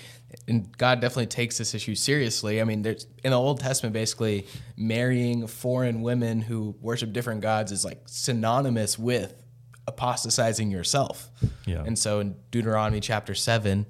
and 0.48 0.76
God 0.76 1.00
definitely 1.00 1.26
takes 1.26 1.58
this 1.58 1.74
issue 1.74 1.94
seriously. 1.94 2.60
I 2.60 2.64
mean, 2.64 2.82
there's 2.82 3.06
in 3.22 3.30
the 3.30 3.38
Old 3.38 3.60
Testament, 3.60 3.92
basically 3.92 4.46
marrying 4.76 5.46
foreign 5.46 6.02
women 6.02 6.40
who 6.40 6.76
worship 6.80 7.12
different 7.12 7.40
gods 7.40 7.72
is 7.72 7.84
like 7.84 8.02
synonymous 8.06 8.98
with 8.98 9.34
apostatizing 9.86 10.70
yourself. 10.70 11.30
Yeah. 11.66 11.82
And 11.84 11.98
so 11.98 12.20
in 12.20 12.36
Deuteronomy 12.50 13.00
chapter 13.00 13.34
seven, 13.34 13.86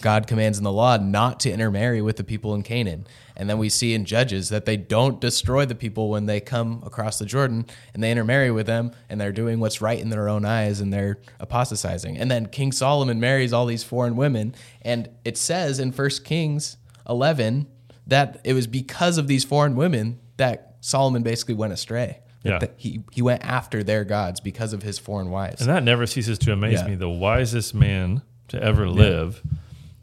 God 0.00 0.26
commands 0.26 0.58
in 0.58 0.64
the 0.64 0.72
law 0.72 0.96
not 0.96 1.40
to 1.40 1.50
intermarry 1.50 2.00
with 2.02 2.16
the 2.16 2.24
people 2.24 2.54
in 2.54 2.62
Canaan. 2.62 3.06
And 3.36 3.50
then 3.50 3.58
we 3.58 3.68
see 3.68 3.92
in 3.94 4.04
Judges 4.04 4.48
that 4.48 4.64
they 4.64 4.76
don't 4.76 5.20
destroy 5.20 5.66
the 5.66 5.74
people 5.74 6.08
when 6.08 6.26
they 6.26 6.40
come 6.40 6.82
across 6.86 7.18
the 7.18 7.26
Jordan 7.26 7.66
and 7.92 8.02
they 8.02 8.10
intermarry 8.10 8.50
with 8.50 8.66
them 8.66 8.92
and 9.10 9.20
they're 9.20 9.32
doing 9.32 9.60
what's 9.60 9.80
right 9.82 9.98
in 10.00 10.08
their 10.08 10.28
own 10.28 10.44
eyes 10.44 10.80
and 10.80 10.92
they're 10.92 11.18
apostatizing. 11.38 12.16
And 12.18 12.30
then 12.30 12.46
King 12.46 12.72
Solomon 12.72 13.20
marries 13.20 13.52
all 13.52 13.66
these 13.66 13.84
foreign 13.84 14.16
women. 14.16 14.54
And 14.82 15.08
it 15.24 15.36
says 15.36 15.78
in 15.78 15.92
1 15.92 16.10
Kings 16.24 16.76
11 17.08 17.66
that 18.06 18.40
it 18.44 18.52
was 18.54 18.66
because 18.66 19.18
of 19.18 19.26
these 19.28 19.44
foreign 19.44 19.76
women 19.76 20.18
that 20.36 20.76
Solomon 20.80 21.22
basically 21.22 21.54
went 21.54 21.72
astray. 21.72 22.20
Yeah. 22.42 22.58
That 22.60 22.74
he, 22.76 23.02
he 23.10 23.22
went 23.22 23.44
after 23.44 23.82
their 23.82 24.04
gods 24.04 24.38
because 24.40 24.72
of 24.72 24.82
his 24.82 24.98
foreign 25.00 25.30
wives. 25.30 25.60
And 25.60 25.68
that 25.70 25.82
never 25.82 26.06
ceases 26.06 26.38
to 26.40 26.52
amaze 26.52 26.80
Yeah. 26.80 26.86
me. 26.88 26.94
The 26.94 27.10
wisest 27.10 27.74
man 27.74 28.22
to 28.48 28.62
ever 28.62 28.88
live 28.88 29.42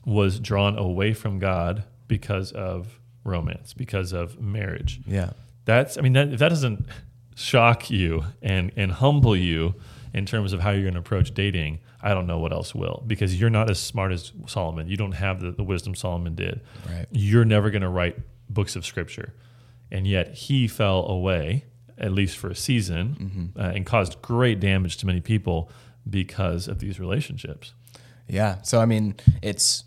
was 0.06 0.40
drawn 0.40 0.78
away 0.78 1.14
from 1.14 1.40
God 1.40 1.84
because 2.08 2.52
of 2.52 3.00
romance, 3.24 3.74
because 3.74 4.12
of 4.14 4.40
marriage. 4.40 5.02
yeah. 5.08 5.32
That's, 5.66 5.98
I 5.98 6.02
mean, 6.02 6.12
that, 6.14 6.28
if 6.28 6.40
that 6.40 6.50
doesn't 6.50 6.86
shock 7.36 7.90
you 7.90 8.26
and, 8.42 8.74
and 8.76 8.92
humble 8.92 9.34
you 9.34 9.76
in 10.14 10.26
terms 10.26 10.52
of 10.52 10.60
how 10.60 10.72
you're 10.72 10.82
going 10.82 10.96
to 10.96 11.00
approach 11.00 11.34
dating, 11.34 11.80
I 12.02 12.14
don't 12.14 12.28
know 12.28 12.38
what 12.38 12.52
else 12.52 12.76
will 12.76 13.02
because 13.08 13.40
you're 13.40 13.50
not 13.50 13.70
as 13.70 13.80
smart 13.80 14.12
as 14.12 14.34
Solomon. 14.46 14.90
You 14.90 14.98
don't 14.98 15.14
have 15.14 15.40
the, 15.40 15.52
the 15.52 15.64
wisdom 15.64 15.96
Solomon 15.96 16.36
did. 16.36 16.60
Right. 16.90 17.06
You're 17.12 17.46
never 17.46 17.70
going 17.70 17.82
to 17.82 17.88
write 17.88 18.18
books 18.50 18.76
of 18.76 18.86
scripture. 18.86 19.34
And 19.90 20.06
yet 20.06 20.34
he 20.34 20.68
fell 20.68 21.06
away, 21.08 21.64
at 21.98 22.12
least 22.12 22.38
for 22.38 22.50
a 22.50 22.56
season, 22.56 23.54
uh, 23.58 23.72
and 23.74 23.86
caused 23.86 24.22
great 24.22 24.60
damage 24.60 24.98
to 24.98 25.06
many 25.06 25.22
people 25.22 25.72
because 26.10 26.68
of 26.68 26.80
these 26.80 27.00
relationships. 27.00 27.74
Yeah. 28.28 28.62
So 28.64 28.82
I 28.82 28.86
mean, 28.86 29.16
it's 29.42 29.86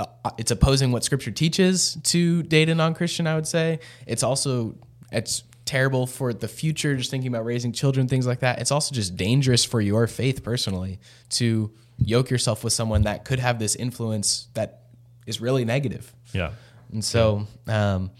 uh, 0.00 0.06
it's 0.38 0.50
opposing 0.50 0.92
what 0.92 1.04
Scripture 1.04 1.30
teaches 1.30 1.96
to 2.04 2.42
date 2.42 2.68
a 2.68 2.74
non-Christian. 2.74 3.26
I 3.26 3.34
would 3.34 3.46
say 3.46 3.78
it's 4.06 4.22
also 4.22 4.76
it's 5.12 5.44
terrible 5.64 6.06
for 6.06 6.32
the 6.32 6.48
future. 6.48 6.96
Just 6.96 7.10
thinking 7.10 7.28
about 7.28 7.44
raising 7.44 7.72
children, 7.72 8.08
things 8.08 8.26
like 8.26 8.40
that. 8.40 8.60
It's 8.60 8.70
also 8.70 8.94
just 8.94 9.16
dangerous 9.16 9.64
for 9.64 9.80
your 9.80 10.06
faith 10.06 10.42
personally 10.42 10.98
to 11.30 11.72
yoke 11.98 12.30
yourself 12.30 12.64
with 12.64 12.72
someone 12.72 13.02
that 13.02 13.24
could 13.24 13.38
have 13.38 13.58
this 13.58 13.76
influence 13.76 14.48
that 14.54 14.82
is 15.26 15.40
really 15.40 15.64
negative. 15.64 16.12
Yeah. 16.32 16.50
And 16.92 17.04
so, 17.04 17.46
um, 17.66 18.10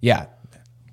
yeah, 0.00 0.26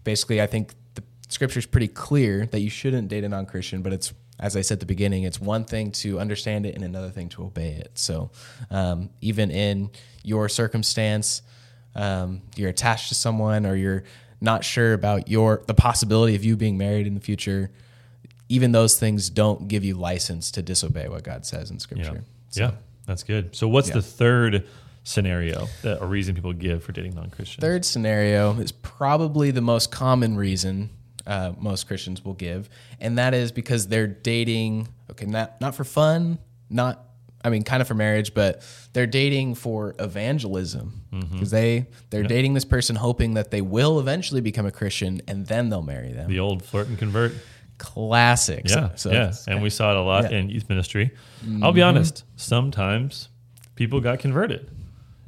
basically, 0.04 0.42
I 0.42 0.48
think 0.48 0.74
the 0.96 1.04
scripture 1.30 1.60
is 1.60 1.66
pretty 1.66 1.88
clear 1.88 2.46
that 2.48 2.60
you 2.60 2.70
shouldn't 2.70 3.08
date 3.08 3.24
a 3.24 3.30
non 3.30 3.46
Christian, 3.46 3.82
but 3.82 3.94
it's, 3.94 4.14
as 4.42 4.58
I 4.58 4.62
said 4.62 4.76
at 4.76 4.80
the 4.82 4.86
beginning, 4.88 5.24
it's 5.24 5.40
one 5.40 5.64
thing 5.66 5.92
to 5.94 6.20
understand 6.20 6.66
it 6.66 6.76
and 6.76 6.84
another 6.84 7.10
thing 7.10 7.30
to 7.30 7.44
obey 7.44 7.74
it. 7.74 7.92
So, 7.94 8.32
um, 8.72 9.10
even 9.22 9.52
in 9.52 9.92
your 10.24 10.50
circumstance, 10.50 11.44
um, 11.96 12.42
you're 12.56 12.70
attached 12.70 13.10
to 13.10 13.16
someone 13.16 13.66
or 13.66 13.76
you're 13.76 14.04
not 14.42 14.64
sure 14.66 14.94
about 14.94 15.28
your 15.30 15.62
the 15.68 15.74
possibility 15.76 16.36
of 16.36 16.44
you 16.44 16.56
being 16.58 16.78
married 16.78 17.06
in 17.06 17.14
the 17.14 17.20
future, 17.22 17.72
even 18.50 18.72
those 18.72 18.98
things 19.00 19.30
don't 19.30 19.68
give 19.68 19.84
you 19.84 19.94
license 19.96 20.50
to 20.52 20.62
disobey 20.62 21.08
what 21.08 21.24
God 21.24 21.46
says 21.46 21.70
in 21.70 21.76
Yeah. 21.76 21.80
scripture. 21.80 22.24
yeah. 22.54 22.72
That's 23.06 23.24
good. 23.24 23.56
So, 23.56 23.68
what's 23.68 23.90
Yeah. 23.90 23.96
the 23.96 24.02
third 24.02 24.66
scenario 25.04 25.68
that 25.82 26.02
a 26.02 26.06
reason 26.06 26.36
people 26.36 26.54
give 26.54 26.84
for 26.84 26.92
dating 26.92 27.14
non 27.16 27.30
Christians? 27.30 27.62
Third 27.62 27.86
scenario 27.86 28.54
is 28.60 28.72
probably 28.72 29.52
the 29.52 29.62
most 29.62 29.92
common 29.92 30.36
reason 30.36 30.90
uh, 31.28 31.54
most 31.60 31.88
Christians 31.88 32.24
will 32.26 32.34
give, 32.34 32.70
and 33.00 33.18
that 33.18 33.34
is 33.34 33.52
because 33.52 33.88
they're 33.88 34.08
dating. 34.08 34.88
Okay, 35.10 35.26
not 35.26 35.60
not 35.62 35.76
for 35.76 35.84
fun, 35.84 36.40
not 36.70 37.06
I 37.44 37.50
mean, 37.50 37.64
kind 37.64 37.82
of 37.82 37.88
for 37.88 37.96
marriage, 37.96 38.34
but 38.34 38.62
they're 38.94 39.08
dating 39.08 39.56
for 39.56 39.96
evangelism 40.00 41.02
because 41.32 41.52
they 41.52 41.88
they're 42.10 42.24
dating 42.24 42.54
this 42.54 42.66
person 42.66 42.96
hoping 42.96 43.34
that 43.34 43.52
they 43.52 43.62
will 43.62 44.00
eventually 44.00 44.42
become 44.42 44.66
a 44.66 44.72
Christian 44.72 45.22
and 45.28 45.48
then 45.48 45.70
they'll 45.70 45.82
marry 45.82 46.12
them. 46.14 46.30
The 46.30 46.40
old 46.40 46.64
flirt 46.64 46.88
and 46.88 46.98
convert. 46.98 47.34
Classic. 47.80 48.62
Yeah, 48.70 48.94
So, 48.94 49.12
yeah, 49.12 49.34
and 49.48 49.64
we 49.64 49.72
saw 49.72 49.90
it 49.90 49.98
a 49.98 50.02
lot 50.02 50.32
Yeah. 50.32 50.38
in 50.38 50.50
youth 50.50 50.70
ministry. 50.70 51.12
I'll 51.64 51.72
be 51.72 51.82
honest. 51.82 52.24
Sometimes 52.36 53.28
people 53.76 54.00
got 54.02 54.20
converted. 54.20 54.70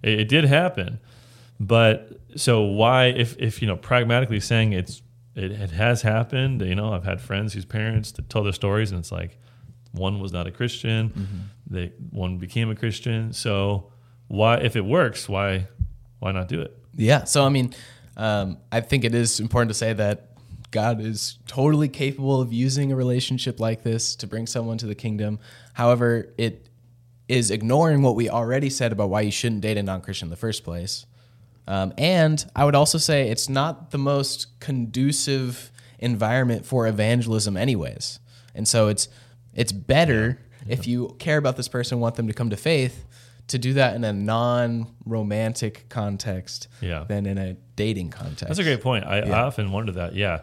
It, 0.04 0.20
it 0.20 0.28
did 0.30 0.46
happen, 0.46 1.00
but 1.60 2.12
so 2.36 2.62
why? 2.62 3.06
If 3.08 3.36
if 3.40 3.60
you 3.62 3.68
know 3.68 3.76
pragmatically 3.76 4.40
saying 4.40 4.74
it's 4.74 5.02
it, 5.36 5.52
it 5.52 5.72
has 5.72 6.02
happened. 6.02 6.62
You 6.62 6.76
know, 6.76 6.94
I've 6.94 7.04
had 7.04 7.22
friends 7.22 7.54
whose 7.54 7.66
parents 7.66 8.12
that 8.14 8.30
tell 8.30 8.44
their 8.44 8.54
stories, 8.54 8.92
and 8.92 9.00
it's 9.00 9.12
like 9.12 9.38
one 9.92 10.20
was 10.20 10.32
not 10.32 10.48
a 10.48 10.52
Christian, 10.52 11.50
they 11.68 11.94
one 12.10 12.38
became 12.38 12.70
a 12.70 12.76
Christian. 12.76 13.34
So 13.34 13.92
why, 14.28 14.58
if 14.58 14.76
it 14.76 14.86
works, 14.86 15.30
why 15.30 15.68
why 16.20 16.32
not 16.32 16.48
do 16.48 16.62
it? 16.62 16.78
Yeah. 16.96 17.26
So 17.26 17.46
I 17.46 17.50
mean, 17.50 17.74
um, 18.18 18.58
I 18.72 18.82
think 18.82 19.04
it 19.04 19.14
is 19.14 19.40
important 19.40 19.70
to 19.70 19.76
say 19.76 19.94
that 19.94 20.30
God 20.72 21.00
is 21.00 21.38
totally 21.48 21.88
capable 21.88 22.42
of 22.42 22.52
using 22.52 22.92
a 22.92 22.96
relationship 22.96 23.60
like 23.60 23.84
this 23.84 24.16
to 24.18 24.28
bring 24.28 24.48
someone 24.48 24.78
to 24.80 24.88
the 24.88 24.96
kingdom. 24.96 25.40
However, 25.74 26.34
it 26.38 26.70
is 27.28 27.52
ignoring 27.52 28.02
what 28.02 28.16
we 28.16 28.30
already 28.30 28.70
said 28.70 28.92
about 28.92 29.10
why 29.10 29.22
you 29.22 29.32
shouldn't 29.32 29.62
date 29.62 29.78
a 29.78 29.84
non-Christian 29.84 30.28
in 30.28 30.30
the 30.32 30.36
first 30.36 30.64
place. 30.64 31.06
Um, 31.68 31.94
and 31.98 32.46
I 32.56 32.66
would 32.66 32.76
also 32.76 32.98
say 32.98 33.30
it's 33.30 33.48
not 33.50 33.92
the 33.92 33.98
most 33.98 34.60
conducive 34.60 35.72
environment 36.00 36.66
for 36.66 36.88
evangelism, 36.88 37.56
anyways. 37.58 38.20
And 38.54 38.68
so 38.68 38.88
it's 38.90 39.08
it's 39.54 39.72
better 39.72 40.40
if 40.68 40.88
you 40.88 41.16
care 41.20 41.38
about 41.38 41.56
this 41.58 41.68
person, 41.68 42.00
want 42.00 42.16
them 42.16 42.28
to 42.28 42.34
come 42.34 42.50
to 42.50 42.58
faith, 42.58 43.06
to 43.48 43.58
do 43.58 43.74
that 43.74 43.96
in 43.96 44.04
a 44.04 44.14
non-romantic 44.14 45.88
context 45.90 46.68
Yeah. 46.82 47.04
than 47.08 47.26
in 47.26 47.38
a 47.38 47.54
dating 47.76 48.10
context. 48.12 48.48
That's 48.48 48.60
a 48.60 48.64
great 48.64 48.82
point. 48.82 49.06
I, 49.06 49.20
I 49.22 49.42
often 49.44 49.72
wonder 49.72 49.92
that. 49.94 50.16
Yeah, 50.16 50.42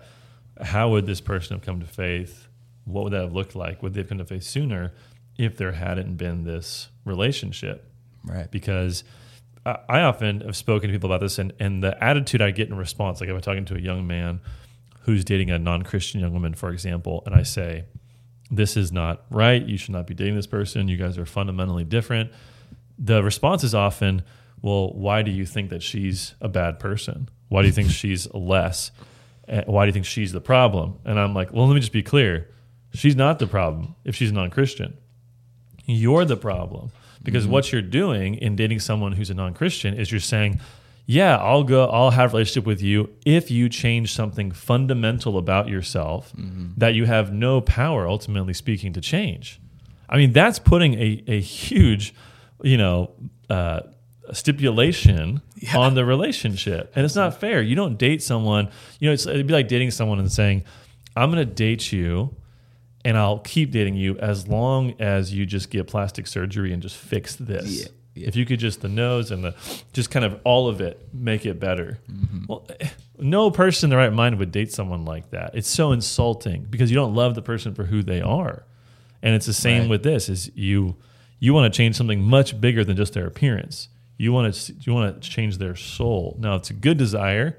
how 0.61 0.91
would 0.91 1.07
this 1.07 1.21
person 1.21 1.57
have 1.57 1.65
come 1.65 1.81
to 1.81 1.87
faith? 1.87 2.49
What 2.85 3.05
would 3.05 3.13
that 3.13 3.23
have 3.23 3.33
looked 3.33 3.55
like? 3.55 3.83
Would 3.83 3.95
they 3.95 4.01
have 4.01 4.09
come 4.09 4.19
to 4.19 4.25
faith 4.25 4.43
sooner 4.43 4.93
if 5.39 5.57
there 5.57 5.73
hadn't 5.73 6.17
been 6.17 6.45
this 6.45 6.89
relationship? 7.05 7.87
right. 8.25 8.51
Because 8.51 9.03
I, 9.67 10.01
often 10.01 10.41
have 10.41 10.57
spoken 10.57 10.89
to 10.89 10.95
people 10.95 11.11
about 11.13 11.21
this, 11.21 11.39
and, 11.39 11.53
and 11.61 11.83
the 11.83 12.03
attitude 12.03 12.41
I 12.41 12.51
get 12.51 12.69
in 12.69 12.77
response, 12.77 13.21
like 13.21 13.29
if 13.29 13.35
I'm 13.35 13.43
talking 13.43 13.67
to 13.67 13.77
a 13.77 13.81
young 13.81 14.07
man 14.07 14.41
who's 15.01 15.25
dating 15.25 15.51
a 15.51 15.59
non-Christian 15.59 16.21
young 16.21 16.33
woman, 16.33 16.55
for 16.55 16.71
example, 16.71 17.23
and 17.27 17.35
I 17.35 17.43
say, 17.43 17.85
"This 18.51 18.77
is 18.77 18.91
not 18.91 19.25
right. 19.31 19.63
You 19.63 19.77
should 19.77 19.93
not 19.93 20.07
be 20.07 20.15
dating 20.15 20.37
this 20.37 20.47
person. 20.47 20.89
You 20.89 20.97
guys 20.97 21.19
are 21.19 21.27
fundamentally 21.27 21.85
different." 21.85 22.33
the 23.01 23.23
response 23.23 23.65
is 23.65 23.75
often, 23.75 24.23
well, 24.61 24.93
why 24.93 25.23
do 25.23 25.31
you 25.31 25.47
think 25.47 25.71
that 25.71 25.83
she's 25.83 26.35
a 26.41 26.49
bad 26.49 26.79
person? 26.79 27.29
Why 27.49 27.63
do 27.63 27.67
you 27.69 27.73
think 27.73 27.91
she's 27.91 28.33
less? 28.35 28.93
Eh, 29.49 29.65
Why 29.67 29.85
do 29.85 29.89
you 29.89 29.93
think 29.93 30.05
she's 30.05 30.33
the 30.33 30.41
problem? 30.41 30.99
And 31.05 31.19
I'm 31.19 31.35
like, 31.35 31.53
well, 31.53 31.67
let 31.67 31.75
me 31.75 31.81
just 31.81 31.93
be 31.93 32.03
clear. 32.03 32.49
She's 32.93 33.17
not 33.17 33.39
the 33.39 33.47
problem 33.47 33.95
if 34.05 34.15
she's 34.15 34.33
non 34.33 34.51
Christian. 34.51 34.97
You're 35.87 36.25
the 36.25 36.37
problem 36.37 36.91
because 37.23 37.47
what 37.47 37.73
you're 37.73 37.83
doing 37.83 38.35
in 38.35 38.57
dating 38.57 38.81
someone 38.81 39.13
who's 39.13 39.31
a 39.31 39.35
non 39.35 39.55
Christian 39.55 39.95
is 39.95 40.11
you're 40.11 40.21
saying, 40.21 40.61
yeah, 41.07 41.37
I'll 41.39 41.65
go, 41.65 41.87
I'll 41.87 42.11
have 42.11 42.33
a 42.33 42.37
relationship 42.37 42.67
with 42.67 42.83
you 42.83 43.11
if 43.27 43.51
you 43.51 43.69
change 43.69 44.15
something 44.15 44.53
fundamental 44.53 45.37
about 45.39 45.69
yourself 45.69 46.33
that 46.79 46.95
you 46.95 47.05
have 47.07 47.33
no 47.33 47.61
power, 47.61 48.07
ultimately 48.07 48.55
speaking, 48.55 48.93
to 48.93 49.01
change. 49.01 49.61
I 50.09 50.17
mean, 50.17 50.33
that's 50.33 50.59
putting 50.59 50.95
a, 50.95 51.23
a 51.27 51.41
huge, 51.41 52.15
you 52.63 52.77
know, 52.77 53.13
uh, 53.49 53.81
stipulation 54.33 55.43
on 55.75 55.95
the 55.95 56.05
relationship. 56.05 56.93
And 56.95 57.05
it's 57.05 57.17
not 57.17 57.41
fair. 57.41 57.61
You 57.61 57.75
don't 57.75 57.99
date 57.99 58.23
someone, 58.23 58.71
you 59.01 59.09
know, 59.09 59.13
it's, 59.13 59.27
it'd 59.27 59.47
be 59.47 59.53
like 59.53 59.69
dating 59.69 59.91
someone 59.91 60.21
and 60.21 60.31
saying, 60.31 60.65
I'm 61.17 61.31
going 61.33 61.47
to 61.47 61.53
date 61.53 61.91
you 61.93 62.35
and 63.05 63.17
I'll 63.17 63.39
keep 63.39 63.71
dating 63.71 63.95
you 63.97 64.19
as 64.19 64.47
long 64.49 64.95
as 65.01 65.33
you 65.33 65.47
just 65.47 65.71
get 65.71 65.87
plastic 65.87 66.27
surgery 66.27 66.73
and 66.73 66.83
just 66.83 66.97
fix 66.97 67.35
this. 67.37 67.83
Yeah, 67.83 67.89
yeah. 68.15 68.29
If 68.29 68.37
you 68.37 68.45
could 68.45 68.59
just 68.61 68.83
the 68.83 68.89
nose 68.89 69.31
and 69.31 69.43
the 69.45 69.55
just 69.93 70.11
kind 70.11 70.25
of 70.25 70.41
all 70.45 70.69
of 70.69 70.81
it 70.81 71.09
make 71.13 71.47
it 71.47 71.59
better. 71.61 71.99
Mm-hmm. 72.11 72.45
Well, 72.49 72.67
eh, 72.81 72.89
no 73.19 73.51
person 73.51 73.87
in 73.87 73.91
the 73.91 73.97
right 73.97 74.13
mind 74.13 74.39
would 74.39 74.53
date 74.53 74.73
someone 74.73 75.05
like 75.05 75.31
that. 75.31 75.55
It's 75.55 75.69
so 75.69 75.93
insulting 75.93 76.67
because 76.69 76.91
you 76.91 76.95
don't 76.95 77.15
love 77.15 77.35
the 77.35 77.43
person 77.43 77.75
for 77.75 77.85
who 77.85 78.03
they 78.03 78.21
are. 78.21 78.65
And 79.23 79.35
it's 79.35 79.47
the 79.47 79.53
same 79.53 79.83
Right. 79.83 79.91
with 79.91 80.03
this 80.03 80.29
is 80.29 80.51
you 80.55 80.97
you 81.39 81.55
want 81.55 81.73
to 81.73 81.77
change 81.77 81.97
something 81.97 82.21
much 82.23 82.61
bigger 82.61 82.85
than 82.85 82.97
just 82.97 83.15
their 83.15 83.27
appearance. 83.27 83.89
You 84.19 84.33
want 84.33 84.53
to 84.55 84.75
you 84.81 84.93
want 84.93 85.23
to 85.23 85.31
change 85.31 85.57
their 85.59 85.77
soul. 85.77 86.37
Now 86.39 86.57
it's 86.57 86.69
a 86.71 86.75
good 86.75 86.99
desire 86.99 87.57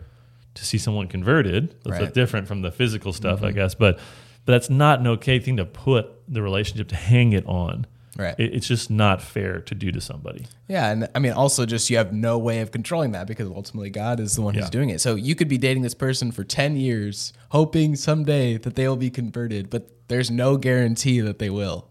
to 0.53 0.65
see 0.65 0.77
someone 0.77 1.07
converted. 1.07 1.75
That's 1.83 1.99
Right. 2.01 2.13
different 2.13 2.47
from 2.47 2.61
the 2.61 2.71
physical 2.71 3.13
stuff, 3.13 3.41
I 3.43 3.51
guess. 3.51 3.73
But 3.73 3.99
but 4.45 4.53
that's 4.53 4.69
not 4.69 4.99
an 4.99 5.07
okay 5.07 5.39
thing 5.39 5.57
to 5.57 5.65
put 5.65 6.09
the 6.27 6.41
relationship 6.41 6.87
to 6.89 6.95
hang 6.95 7.33
it 7.33 7.45
on. 7.45 7.85
Right. 8.17 8.35
It, 8.37 8.53
it's 8.53 8.67
just 8.67 8.89
not 8.91 9.21
fair 9.21 9.61
to 9.61 9.73
do 9.73 9.91
to 9.93 10.01
somebody. 10.01 10.45
Yeah, 10.67 10.91
and 10.91 11.07
I 11.15 11.19
mean, 11.19 11.31
also 11.31 11.65
just 11.65 11.89
you 11.89 11.95
have 11.97 12.11
no 12.11 12.37
way 12.37 12.59
of 12.59 12.71
controlling 12.71 13.13
that 13.13 13.25
because 13.25 13.47
ultimately 13.47 13.89
God 13.89 14.19
is 14.19 14.35
the 14.35 14.41
one 14.41 14.53
Yeah. 14.53 14.61
who's 14.61 14.69
doing 14.69 14.89
it. 14.89 14.99
So 14.99 15.15
you 15.15 15.33
could 15.35 15.47
be 15.47 15.57
dating 15.57 15.83
this 15.83 15.93
person 15.93 16.31
for 16.31 16.43
ten 16.43 16.75
years, 16.75 17.31
hoping 17.49 17.95
someday 17.95 18.57
that 18.57 18.75
they 18.75 18.87
will 18.87 18.97
be 18.97 19.09
converted, 19.09 19.69
but 19.69 19.89
there's 20.09 20.29
no 20.29 20.57
guarantee 20.57 21.21
that 21.21 21.39
they 21.39 21.49
will. 21.49 21.87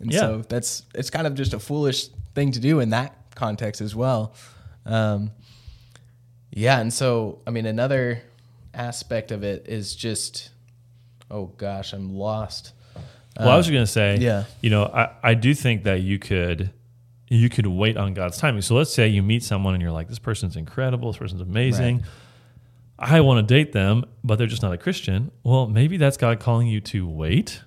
And 0.00 0.12
Yeah. 0.12 0.18
so 0.20 0.42
that's 0.48 0.82
it's 0.94 1.08
kind 1.10 1.26
of 1.26 1.34
just 1.34 1.54
a 1.54 1.60
foolish 1.60 2.08
thing 2.34 2.50
to 2.52 2.58
do 2.60 2.80
in 2.80 2.90
that 2.90 3.16
context 3.36 3.80
as 3.80 3.94
well. 3.94 4.34
Um, 4.84 5.30
yeah, 6.50 6.80
and 6.80 6.92
so 6.92 7.40
I 7.46 7.50
mean, 7.50 7.66
another 7.66 8.22
aspect 8.74 9.30
of 9.30 9.44
it 9.44 9.66
is 9.68 9.94
just, 9.94 10.50
oh 11.34 11.46
gosh, 11.56 11.92
I'm 11.92 12.14
lost. 12.14 12.72
Well, 13.38 13.50
I 13.50 13.56
was 13.56 13.68
going 13.68 13.82
to 13.82 13.90
say, 13.90 14.16
yeah. 14.20 14.44
you 14.60 14.70
know, 14.70 14.84
I, 14.84 15.10
I 15.22 15.34
do 15.34 15.54
think 15.54 15.82
that 15.84 16.00
you 16.02 16.18
could 16.20 16.70
you 17.28 17.48
could 17.48 17.66
wait 17.66 17.96
on 17.96 18.14
God's 18.14 18.38
timing. 18.38 18.62
So 18.62 18.76
let's 18.76 18.92
say 18.92 19.08
you 19.08 19.22
meet 19.22 19.42
someone 19.42 19.74
and 19.74 19.82
you're 19.82 19.90
like, 19.90 20.08
this 20.08 20.20
person's 20.20 20.56
incredible, 20.56 21.10
this 21.10 21.18
person's 21.18 21.40
amazing. 21.40 21.96
Right. 21.96 22.06
I 23.16 23.20
want 23.22 23.46
to 23.46 23.54
date 23.54 23.72
them, 23.72 24.04
but 24.22 24.36
they're 24.36 24.46
just 24.46 24.62
not 24.62 24.72
a 24.72 24.78
Christian. 24.78 25.32
Well, 25.42 25.66
maybe 25.66 25.96
that's 25.96 26.16
God 26.16 26.38
calling 26.38 26.68
you 26.68 26.80
to 26.82 27.08
wait, 27.08 27.60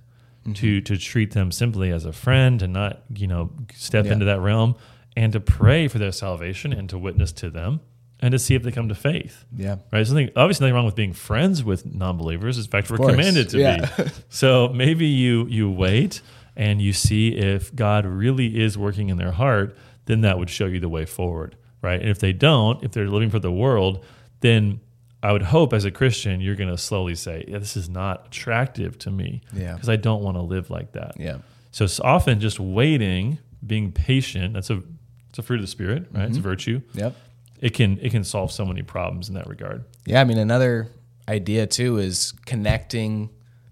Mm-hmm. 0.44 0.54
to 0.54 0.82
to 0.82 0.98
treat 0.98 1.32
them 1.32 1.52
simply 1.52 1.92
as 1.92 2.06
a 2.06 2.14
friend 2.14 2.62
and 2.62 2.72
not, 2.72 3.02
you 3.14 3.28
know, 3.28 3.52
step 3.76 4.06
Yeah. 4.06 4.14
into 4.14 4.26
that 4.26 4.40
realm 4.40 4.76
and 5.18 5.34
to 5.34 5.42
pray 5.42 5.90
for 5.90 6.00
their 6.00 6.14
salvation 6.14 6.72
and 6.72 6.88
to 6.90 6.98
witness 6.98 7.34
to 7.34 7.50
them 7.50 7.82
and 8.20 8.32
to 8.32 8.40
see 8.40 8.56
if 8.56 8.64
they 8.64 8.72
come 8.72 8.90
to 8.90 8.96
faith. 8.96 9.46
Yeah. 9.56 9.78
Right. 9.92 10.06
Something 10.08 10.30
obviously 10.36 10.66
nothing 10.66 10.76
wrong 10.76 10.86
with 10.86 10.96
being 10.96 11.14
friends 11.14 11.64
with 11.64 11.86
non-believers. 11.86 12.58
In 12.58 12.64
fact, 12.66 12.90
we're 12.90 12.98
commanded 12.98 13.50
to 13.50 13.60
Yeah. 13.60 13.90
be. 13.98 14.04
So 14.30 14.70
maybe 14.70 15.06
you 15.06 15.46
you 15.48 15.70
wait 15.70 16.22
and 16.56 16.82
you 16.82 16.94
see 16.94 17.30
if 17.36 17.74
God 17.76 18.06
really 18.06 18.60
is 18.60 18.78
working 18.78 19.10
in 19.10 19.18
their 19.18 19.32
heart, 19.34 19.78
then 20.06 20.22
that 20.22 20.40
would 20.40 20.50
show 20.50 20.66
you 20.66 20.80
the 20.80 20.90
way 20.90 21.06
forward. 21.06 21.56
Right. 21.82 22.00
And 22.02 22.10
if 22.10 22.18
they 22.20 22.34
don't, 22.34 22.84
if 22.84 22.92
they're 22.92 23.08
living 23.08 23.30
for 23.30 23.40
the 23.40 23.52
world, 23.52 24.04
then 24.40 24.80
I 25.22 25.32
would 25.32 25.44
hope 25.44 25.74
as 25.74 25.86
a 25.86 25.92
Christian 25.92 26.42
you're 26.42 26.56
going 26.56 26.70
to 26.70 26.78
slowly 26.78 27.14
say, 27.16 27.46
"Yeah, 27.48 27.58
this 27.60 27.76
is 27.78 27.88
not 27.90 28.28
attractive 28.28 28.98
to 29.00 29.12
me 29.12 29.42
Yeah. 29.54 29.74
because 29.74 29.90
I 29.90 29.96
don't 29.96 30.24
want 30.24 30.38
to 30.38 30.42
live 30.42 30.70
like 30.70 30.92
that." 30.94 31.14
Yeah. 31.20 31.38
So 31.72 31.86
it's 31.86 32.00
often 32.00 32.40
just 32.40 32.60
waiting, 32.60 33.38
being 33.66 33.92
patient. 33.92 34.54
That's 34.56 34.70
a 34.72 34.82
it's 35.30 35.38
a 35.40 35.44
fruit 35.44 35.58
of 35.58 35.62
the 35.64 35.68
spirit, 35.68 36.08
right? 36.12 36.22
Mm-hmm. 36.22 36.30
It's 36.30 36.38
a 36.38 36.42
virtue. 36.42 36.82
Yep. 36.94 37.16
It 37.60 37.74
can 37.74 37.98
it 38.02 38.12
can 38.12 38.24
solve 38.24 38.52
so 38.52 38.66
many 38.66 38.84
problems 38.84 39.30
in 39.30 39.36
that 39.36 39.48
regard. 39.48 39.84
Yeah, 40.06 40.22
I 40.22 40.24
mean, 40.24 40.38
another 40.38 40.90
idea 41.28 41.66
too 41.68 41.98
is 41.98 42.34
connecting 42.46 43.30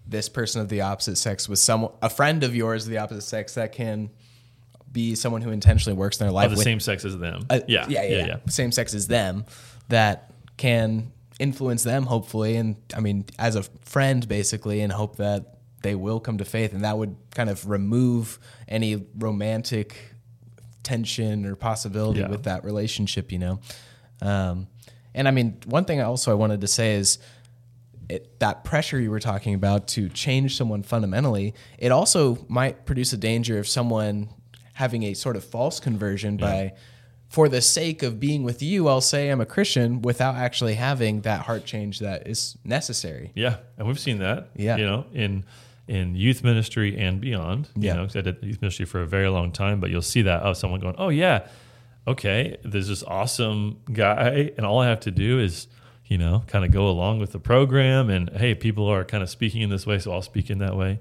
this 0.08 0.30
person 0.30 0.62
of 0.62 0.70
the 0.70 0.82
opposite 0.82 1.15
sex 1.18 1.48
with 1.50 1.60
someone, 1.60 1.92
a 2.01 2.10
friend 2.10 2.44
of 2.44 2.56
yours 2.56 2.86
of 2.86 2.92
the 2.92 2.98
opposite 3.00 3.22
sex 3.22 3.56
that 3.56 3.72
can 3.72 4.10
be 4.92 5.15
someone 5.15 5.42
who 5.42 5.50
intentionally 5.51 5.98
works 5.98 6.20
in 6.20 6.25
their 6.25 6.32
life 6.32 6.46
Of 6.46 6.51
the 6.51 6.58
with 6.58 6.63
same 6.63 6.80
sex 6.80 7.04
as 7.06 7.18
them. 7.18 7.46
uh, 7.50 7.60
yeah, 7.68 7.86
yeah, 7.89 8.04
yeah, 8.04 8.25
yeah, 8.27 8.38
same 8.48 8.72
sex 8.72 8.94
as 8.94 9.08
them 9.08 9.46
that 9.89 10.32
can 10.58 11.12
influence 11.39 11.84
them 11.84 12.04
hopefully, 12.06 12.56
and 12.56 12.75
I 12.96 13.00
mean, 13.01 13.25
as 13.38 13.56
a 13.56 13.63
friend 13.84 14.25
basically, 14.27 14.82
and 14.82 14.92
hope 14.92 15.18
that 15.18 15.58
they 15.82 15.96
will 15.96 16.20
come 16.20 16.38
to 16.38 16.46
faith, 16.46 16.74
and 16.74 16.84
that 16.86 16.98
would 16.98 17.15
kind 17.32 17.50
of 17.50 17.68
remove 17.70 18.39
any 18.68 19.06
romantic 19.18 20.15
tension 20.86 21.46
or 21.46 21.56
possibility 21.56 22.22
Yeah. 22.22 22.30
with 22.30 22.44
that 22.44 22.63
relationship, 22.63 23.32
you 23.34 23.39
know. 23.39 23.60
Um, 24.22 24.68
and 25.13 25.27
I 25.27 25.32
mean, 25.32 25.58
one 25.65 25.84
thing 25.84 26.00
also 26.01 26.32
I 26.32 26.36
wanted 26.36 26.62
to 26.62 26.68
say 26.68 26.94
is 26.96 27.18
it, 28.08 28.39
that 28.39 28.63
pressure 28.63 29.00
you 29.00 29.10
were 29.12 29.20
talking 29.20 29.54
about 29.56 29.88
to 29.89 30.08
change 30.10 30.56
someone 30.56 30.84
fundamentally, 30.84 31.54
it 31.77 31.92
also 31.92 32.46
might 32.48 32.86
produce 32.86 33.12
a 33.13 33.18
danger 33.18 33.58
of 33.60 33.68
someone 33.68 34.30
having 34.74 35.04
a 35.04 35.13
sort 35.13 35.36
of 35.36 35.44
false 35.44 35.80
conversion 35.80 36.38
by, 36.38 36.74
for 37.30 37.50
the 37.50 37.62
sake 37.62 38.04
of 38.04 38.20
being 38.20 38.44
with 38.44 38.62
you, 38.62 38.88
I'll 38.88 39.01
say 39.01 39.30
I'm 39.30 39.42
a 39.42 39.46
Christian 39.46 40.01
without 40.01 40.36
actually 40.36 40.75
having 40.75 41.22
that 41.22 41.42
heart 41.42 41.65
change 41.65 42.00
that 42.00 42.27
is 42.27 42.58
necessary. 42.63 43.32
Yeah, 43.36 43.58
and 43.77 43.88
we've 43.88 44.00
seen 44.00 44.20
that. 44.20 44.50
Yeah. 44.56 44.77
you 44.77 44.86
know, 44.86 45.06
in 45.13 45.46
in 45.88 46.15
youth 46.15 46.44
ministry 46.44 46.98
and 46.98 47.22
beyond. 47.22 47.70
You 47.75 47.88
Yeah. 47.88 47.94
know, 47.96 48.04
'cause 48.06 48.15
I 48.15 48.22
did 48.22 48.38
youth 48.42 48.62
ministry 48.62 48.86
for 48.86 49.01
a 49.01 49.08
very 49.08 49.30
long 49.30 49.51
time, 49.51 49.80
but 49.80 49.89
you'll 49.92 50.01
see 50.01 50.22
that 50.24 50.42
oh, 50.44 50.54
someone 50.54 50.80
going, 50.80 50.96
oh 50.98 51.10
yeah, 51.10 51.48
okay, 52.08 52.58
there's 52.63 52.88
this 52.88 53.04
awesome 53.04 53.77
guy, 53.92 54.51
and 54.58 54.65
all 54.65 54.80
I 54.80 54.88
have 54.88 55.00
to 55.01 55.12
do 55.12 55.39
is 55.39 55.68
you 56.08 56.18
know 56.20 56.44
kind 56.48 56.63
of 56.65 56.72
go 56.72 56.88
along 56.88 57.20
with 57.20 57.32
the 57.32 57.39
program, 57.39 58.10
and 58.10 58.30
hey, 58.36 58.54
people 58.56 58.88
are 58.88 59.04
kind 59.04 59.24
of 59.24 59.30
speaking 59.30 59.62
in 59.62 59.70
this 59.70 59.86
way, 59.88 59.98
so 60.00 60.12
I'll 60.12 60.22
speak 60.22 60.50
in 60.50 60.60
that 60.60 60.75
way. 60.75 61.00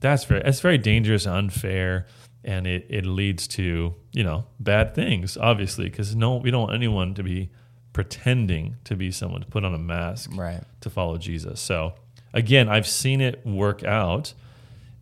That's 0.00 0.24
very 0.24 0.42
that's 0.42 0.60
very 0.60 0.76
dangerous, 0.78 1.26
unfair, 1.26 2.06
and 2.44 2.66
it 2.66 2.86
it 2.90 3.06
leads 3.06 3.46
to 3.48 3.94
you 4.12 4.22
know 4.24 4.46
bad 4.60 4.94
things, 4.94 5.36
obviously, 5.38 5.84
because 5.88 6.14
no, 6.14 6.36
we 6.36 6.50
don't 6.50 6.62
want 6.62 6.74
anyone 6.74 7.14
to 7.14 7.22
be 7.22 7.50
pretending 7.94 8.76
to 8.84 8.96
be 8.96 9.10
someone 9.10 9.40
to 9.40 9.46
put 9.46 9.64
on 9.64 9.72
a 9.74 9.78
mask 9.78 10.30
Right. 10.34 10.62
to 10.80 10.90
follow 10.90 11.16
Jesus. 11.16 11.60
So 11.60 11.94
again, 12.34 12.68
I've 12.68 12.86
seen 12.86 13.22
it 13.22 13.44
work 13.46 13.82
out. 13.82 14.34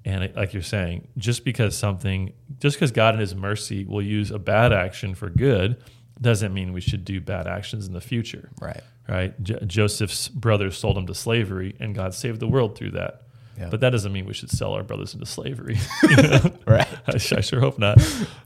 And 0.04 0.24
it- 0.24 0.36
like 0.36 0.52
you're 0.52 0.62
saying, 0.62 1.08
just 1.16 1.44
because 1.44 1.76
something, 1.76 2.32
just 2.60 2.76
because 2.76 2.90
God 2.92 3.14
in 3.14 3.20
His 3.20 3.34
mercy 3.34 3.84
will 3.84 4.02
use 4.02 4.30
a 4.30 4.38
bad 4.38 4.72
action 4.72 5.14
for 5.14 5.28
good, 5.30 5.76
doesn't 6.20 6.52
mean 6.54 6.72
we 6.72 6.80
should 6.80 7.04
do 7.04 7.20
bad 7.20 7.46
actions 7.46 7.86
in 7.86 7.92
the 7.92 8.00
future. 8.00 8.50
Right. 8.60 8.80
Right? 9.08 9.40
Jo- 9.42 9.58
Joseph's 9.66 10.28
brothers 10.28 10.76
sold 10.76 10.96
him 10.98 11.06
to 11.06 11.14
slavery, 11.14 11.74
and 11.80 11.94
God 11.94 12.14
saved 12.14 12.40
the 12.40 12.46
world 12.48 12.76
through 12.76 12.92
that. 12.92 13.22
Yeah. 13.58 13.68
But 13.70 13.80
that 13.80 13.90
doesn't 13.90 14.12
mean 14.12 14.24
we 14.26 14.34
should 14.34 14.50
sell 14.50 14.72
our 14.72 14.82
brothers 14.82 15.14
into 15.14 15.26
slavery. 15.26 15.78
Right. 16.66 16.88
I, 17.06 17.12
I 17.14 17.18
sure 17.40 17.60
hope 17.60 17.78
not. 17.78 18.00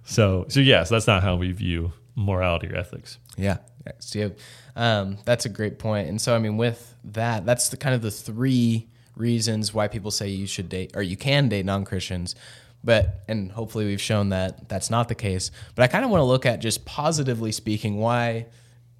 So, 0.04 0.46
so 0.48 0.60
yes, 0.60 0.88
that's 0.88 1.06
not 1.06 1.22
how 1.22 1.36
we 1.36 1.52
view 1.52 1.92
morality 2.16 2.68
or 2.68 2.76
ethics. 2.76 3.18
Yeah. 3.36 3.58
So 4.00 4.32
um, 4.74 5.18
that's 5.24 5.44
a 5.46 5.48
great 5.48 5.78
point. 5.78 6.08
And 6.08 6.20
so, 6.20 6.34
I 6.34 6.38
mean, 6.40 6.56
with 6.56 6.96
that, 7.04 7.46
that's 7.46 7.68
the 7.68 7.76
kind 7.76 7.94
of 7.94 8.02
the 8.02 8.10
three 8.10 8.88
reasons 9.14 9.72
why 9.72 9.86
people 9.86 10.10
say 10.10 10.28
you 10.28 10.46
should 10.46 10.68
date 10.68 10.90
or 10.96 11.02
you 11.02 11.16
can 11.16 11.48
date 11.48 11.64
non 11.64 11.84
Christians. 11.84 12.34
But, 12.82 13.22
and 13.28 13.52
hopefully 13.52 13.84
we've 13.86 14.00
shown 14.00 14.30
that 14.30 14.68
that's 14.68 14.90
not 14.90 15.08
the 15.08 15.14
case. 15.14 15.50
But 15.74 15.82
I 15.84 15.86
kind 15.88 16.04
of 16.04 16.10
want 16.10 16.20
to 16.20 16.24
look 16.24 16.46
at 16.46 16.60
just 16.60 16.84
positively 16.84 17.52
speaking 17.52 17.96
why 17.98 18.46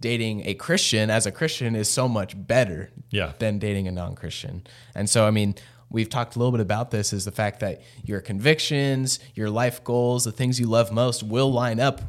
dating 0.00 0.46
a 0.46 0.54
Christian 0.54 1.08
as 1.10 1.24
a 1.26 1.32
Christian 1.32 1.74
is 1.74 1.88
so 1.88 2.06
much 2.08 2.34
better 2.46 2.90
Yeah. 3.10 3.32
than 3.38 3.58
dating 3.58 3.88
a 3.88 3.92
non 3.92 4.14
Christian. 4.14 4.66
And 4.94 5.08
so, 5.08 5.26
I 5.26 5.30
mean, 5.30 5.54
we've 5.90 6.08
talked 6.10 6.36
a 6.36 6.38
little 6.38 6.52
bit 6.52 6.60
about 6.60 6.90
this 6.90 7.12
is 7.12 7.24
the 7.24 7.32
fact 7.32 7.60
that 7.60 7.80
your 8.04 8.20
convictions, 8.20 9.18
your 9.34 9.50
life 9.50 9.82
goals, 9.84 10.24
the 10.24 10.32
things 10.32 10.58
you 10.60 10.66
love 10.66 10.90
most 10.92 11.22
will 11.22 11.52
line 11.52 11.78
up 11.80 12.02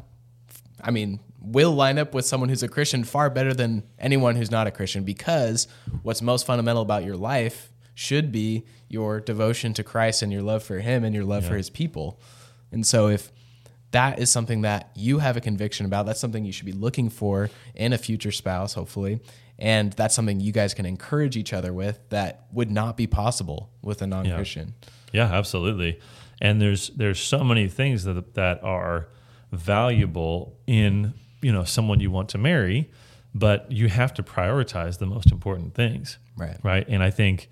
I 0.82 0.90
mean, 0.90 1.20
will 1.40 1.72
line 1.72 1.98
up 1.98 2.14
with 2.14 2.26
someone 2.26 2.48
who's 2.48 2.62
a 2.62 2.68
Christian 2.68 3.04
far 3.04 3.30
better 3.30 3.54
than 3.54 3.84
anyone 3.98 4.36
who's 4.36 4.50
not 4.50 4.66
a 4.66 4.70
Christian 4.70 5.04
because 5.04 5.68
what's 6.02 6.22
most 6.22 6.46
fundamental 6.46 6.82
about 6.82 7.04
your 7.04 7.16
life 7.16 7.72
should 7.94 8.30
be 8.30 8.64
your 8.88 9.20
devotion 9.20 9.74
to 9.74 9.84
Christ 9.84 10.22
and 10.22 10.32
your 10.32 10.42
love 10.42 10.62
for 10.62 10.78
Him 10.78 11.04
and 11.04 11.14
your 11.14 11.24
love 11.24 11.44
for 11.44 11.56
His 11.56 11.70
people. 11.70 12.20
And 12.70 12.86
so, 12.86 13.08
if 13.08 13.32
that 13.90 14.18
is 14.18 14.30
something 14.30 14.62
that 14.62 14.90
you 14.94 15.18
have 15.18 15.36
a 15.36 15.40
conviction 15.40 15.86
about, 15.86 16.06
that's 16.06 16.20
something 16.20 16.44
you 16.44 16.52
should 16.52 16.66
be 16.66 16.72
looking 16.72 17.08
for 17.08 17.50
in 17.74 17.92
a 17.92 17.98
future 17.98 18.30
spouse, 18.30 18.74
hopefully. 18.74 19.20
And 19.58 19.92
that's 19.94 20.14
something 20.14 20.38
you 20.38 20.52
guys 20.52 20.74
can 20.74 20.86
encourage 20.86 21.36
each 21.36 21.52
other 21.52 21.72
with 21.72 21.98
that 22.10 22.46
would 22.52 22.70
not 22.70 22.96
be 22.96 23.06
possible 23.06 23.70
with 23.82 24.02
a 24.02 24.06
non 24.06 24.30
Christian. 24.30 24.74
Yeah, 25.12 25.24
absolutely. 25.24 25.98
And 26.40 26.60
there's 26.60 26.90
there's 26.90 27.18
so 27.18 27.42
many 27.42 27.68
things 27.68 28.04
that 28.04 28.34
that 28.34 28.62
are 28.62 29.08
valuable 29.52 30.58
in 30.66 31.14
you 31.42 31.52
know 31.52 31.64
someone 31.64 32.00
you 32.00 32.10
want 32.10 32.28
to 32.30 32.38
marry, 32.38 32.90
but 33.34 33.70
you 33.70 33.88
have 33.88 34.12
to 34.14 34.22
prioritize 34.22 34.98
the 34.98 35.06
most 35.06 35.30
important 35.30 35.74
things. 35.74 36.18
Right. 36.36 36.56
Right. 36.62 36.86
And 36.88 37.02
I 37.02 37.10
think 37.10 37.48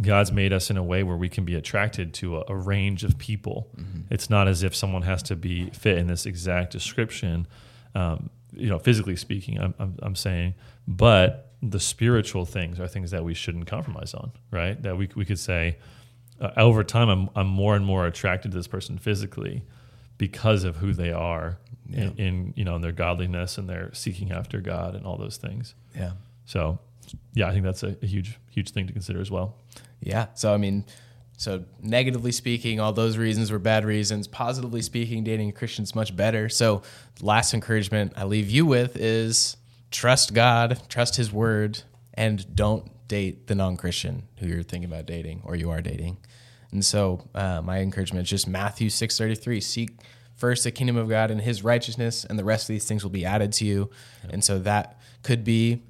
God's 0.00 0.32
made 0.32 0.52
us 0.52 0.70
in 0.70 0.76
a 0.76 0.82
way 0.82 1.02
where 1.02 1.16
we 1.16 1.28
can 1.28 1.44
be 1.44 1.54
attracted 1.54 2.14
to 2.14 2.38
a, 2.38 2.44
a 2.48 2.56
range 2.56 3.04
of 3.04 3.18
people. 3.18 3.70
It's 4.10 4.30
not 4.30 4.48
as 4.48 4.62
if 4.62 4.74
someone 4.74 5.02
has 5.02 5.22
to 5.24 5.36
be 5.36 5.70
fit 5.70 5.98
in 5.98 6.06
this 6.06 6.26
exact 6.26 6.72
description. 6.72 7.46
Um, 7.94 8.30
you 8.52 8.68
know, 8.68 8.78
physically 8.78 9.16
speaking, 9.16 9.60
I'm, 9.60 9.74
I'm, 9.78 9.96
I'm 10.02 10.16
saying, 10.16 10.54
but 10.86 11.52
the 11.62 11.80
spiritual 11.80 12.44
things 12.44 12.80
are 12.80 12.88
things 12.88 13.12
that 13.12 13.24
we 13.24 13.34
shouldn't 13.34 13.66
compromise 13.66 14.14
on, 14.14 14.32
right? 14.50 14.82
That 14.82 14.96
we, 14.96 15.08
we 15.14 15.24
could 15.24 15.38
say, 15.38 15.78
uh, 16.40 16.50
over 16.56 16.82
time, 16.82 17.08
I'm, 17.08 17.30
I'm 17.36 17.46
more 17.46 17.76
and 17.76 17.84
more 17.84 18.06
attracted 18.06 18.50
to 18.50 18.56
this 18.56 18.66
person 18.66 18.98
physically 18.98 19.62
because 20.22 20.62
of 20.62 20.76
who 20.76 20.92
they 20.92 21.10
are 21.10 21.58
in, 21.92 22.16
in, 22.16 22.54
you 22.54 22.64
know, 22.64 22.76
in 22.76 22.80
their 22.80 22.92
godliness 22.92 23.58
and 23.58 23.68
their 23.68 23.92
seeking 23.92 24.30
after 24.30 24.60
God 24.60 24.94
and 24.94 25.04
all 25.04 25.16
those 25.16 25.36
things. 25.36 25.74
Yeah. 25.96 26.12
So, 26.44 26.78
yeah, 27.34 27.48
I 27.48 27.50
think 27.50 27.64
that's 27.64 27.82
a, 27.82 27.96
a 28.00 28.06
huge, 28.06 28.38
huge 28.48 28.70
thing 28.70 28.86
to 28.86 28.92
consider 28.92 29.20
as 29.20 29.32
well. 29.32 29.56
Yeah. 29.98 30.28
So 30.34 30.54
I 30.54 30.58
mean, 30.58 30.84
so 31.36 31.64
negatively 31.80 32.30
speaking, 32.30 32.78
all 32.78 32.92
those 32.92 33.18
reasons 33.18 33.50
were 33.50 33.58
bad 33.58 33.84
reasons. 33.84 34.28
Positively 34.28 34.80
speaking, 34.80 35.24
dating 35.24 35.48
a 35.48 35.52
Christian 35.52 35.82
is 35.82 35.92
much 35.92 36.14
better. 36.14 36.48
So 36.48 36.82
last 37.20 37.52
encouragement 37.52 38.12
I 38.14 38.22
leave 38.22 38.48
you 38.48 38.64
with 38.64 38.96
is 38.96 39.56
trust 39.90 40.34
God, 40.34 40.80
trust 40.88 41.16
His 41.16 41.32
word, 41.32 41.82
and 42.14 42.54
don't 42.54 42.88
date 43.08 43.48
the 43.48 43.56
non-Christian 43.56 44.22
who 44.38 44.46
you're 44.46 44.62
thinking 44.62 44.88
about 44.88 45.06
dating 45.06 45.42
or 45.44 45.56
you 45.56 45.68
are 45.70 45.80
dating. 45.80 46.18
And 46.72 46.84
so 46.84 47.28
uh, 47.34 47.60
my 47.62 47.80
encouragement 47.80 48.24
is 48.24 48.30
just 48.30 48.48
Matthew 48.48 48.90
six 48.90 49.16
thirty 49.16 49.34
three: 49.34 49.60
seek 49.60 49.90
first 50.34 50.64
the 50.64 50.70
kingdom 50.70 50.96
of 50.96 51.08
God 51.08 51.30
and 51.30 51.40
His 51.40 51.62
righteousness, 51.62 52.24
and 52.24 52.38
the 52.38 52.44
rest 52.44 52.64
of 52.64 52.68
these 52.68 52.86
things 52.86 53.04
will 53.04 53.10
be 53.10 53.24
added 53.24 53.52
to 53.54 53.64
you. 53.64 53.90
And 54.30 54.42
so 54.42 54.58
that 54.60 54.98
could 55.22 55.44
be 55.44 55.82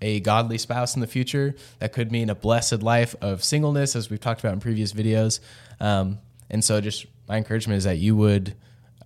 a 0.00 0.20
godly 0.20 0.58
spouse 0.58 0.94
in 0.94 1.00
the 1.00 1.06
future. 1.06 1.54
That 1.78 1.92
could 1.92 2.10
mean 2.10 2.28
a 2.28 2.34
blessed 2.34 2.82
life 2.82 3.14
of 3.20 3.44
singleness, 3.44 3.94
as 3.94 4.10
we've 4.10 4.20
talked 4.20 4.40
about 4.40 4.54
in 4.54 4.60
previous 4.60 4.92
videos. 4.92 5.38
Um, 5.78 6.18
and 6.50 6.64
so, 6.64 6.80
just 6.80 7.06
my 7.28 7.36
encouragement 7.36 7.78
is 7.78 7.84
that 7.84 7.98
you 7.98 8.16
would 8.16 8.54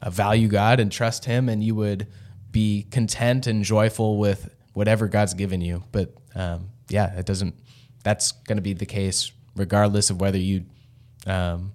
uh, 0.01 0.11
value 0.11 0.49
God 0.49 0.81
and 0.81 0.91
trust 0.91 1.27
Him, 1.27 1.49
and 1.49 1.63
you 1.63 1.75
would 1.75 2.07
be 2.51 2.87
content 2.91 3.47
and 3.47 3.65
joyful 3.65 4.19
with 4.19 4.55
whatever 4.73 5.09
God's 5.09 5.35
given 5.35 5.61
you. 5.61 5.85
But 5.93 6.15
um, 6.35 6.71
yeah, 6.89 7.19
it 7.19 7.27
doesn't. 7.27 7.55
That's 8.03 8.33
going 8.33 8.57
to 8.57 8.63
be 8.63 8.73
the 8.73 8.87
case 8.87 9.33
regardless 9.57 10.11
of 10.11 10.21
whether 10.21 10.39
you 10.39 10.65
um, 11.27 11.73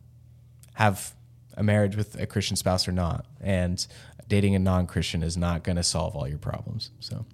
have 0.73 1.13
a 1.55 1.63
marriage 1.63 1.95
with 1.95 2.19
a 2.19 2.25
Christian 2.25 2.55
spouse 2.55 2.87
or 2.87 2.91
not. 2.91 3.25
And 3.39 3.85
dating 4.27 4.55
a 4.55 4.59
non-Christian 4.59 5.23
is 5.23 5.37
not 5.37 5.63
going 5.63 5.75
to 5.75 5.83
solve 5.83 6.15
all 6.15 6.27
your 6.27 6.37
problems. 6.37 6.91
So 6.99 7.25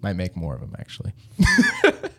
might 0.00 0.16
make 0.16 0.36
more 0.36 0.54
of 0.54 0.60
them 0.60 0.74
actually. 0.78 1.12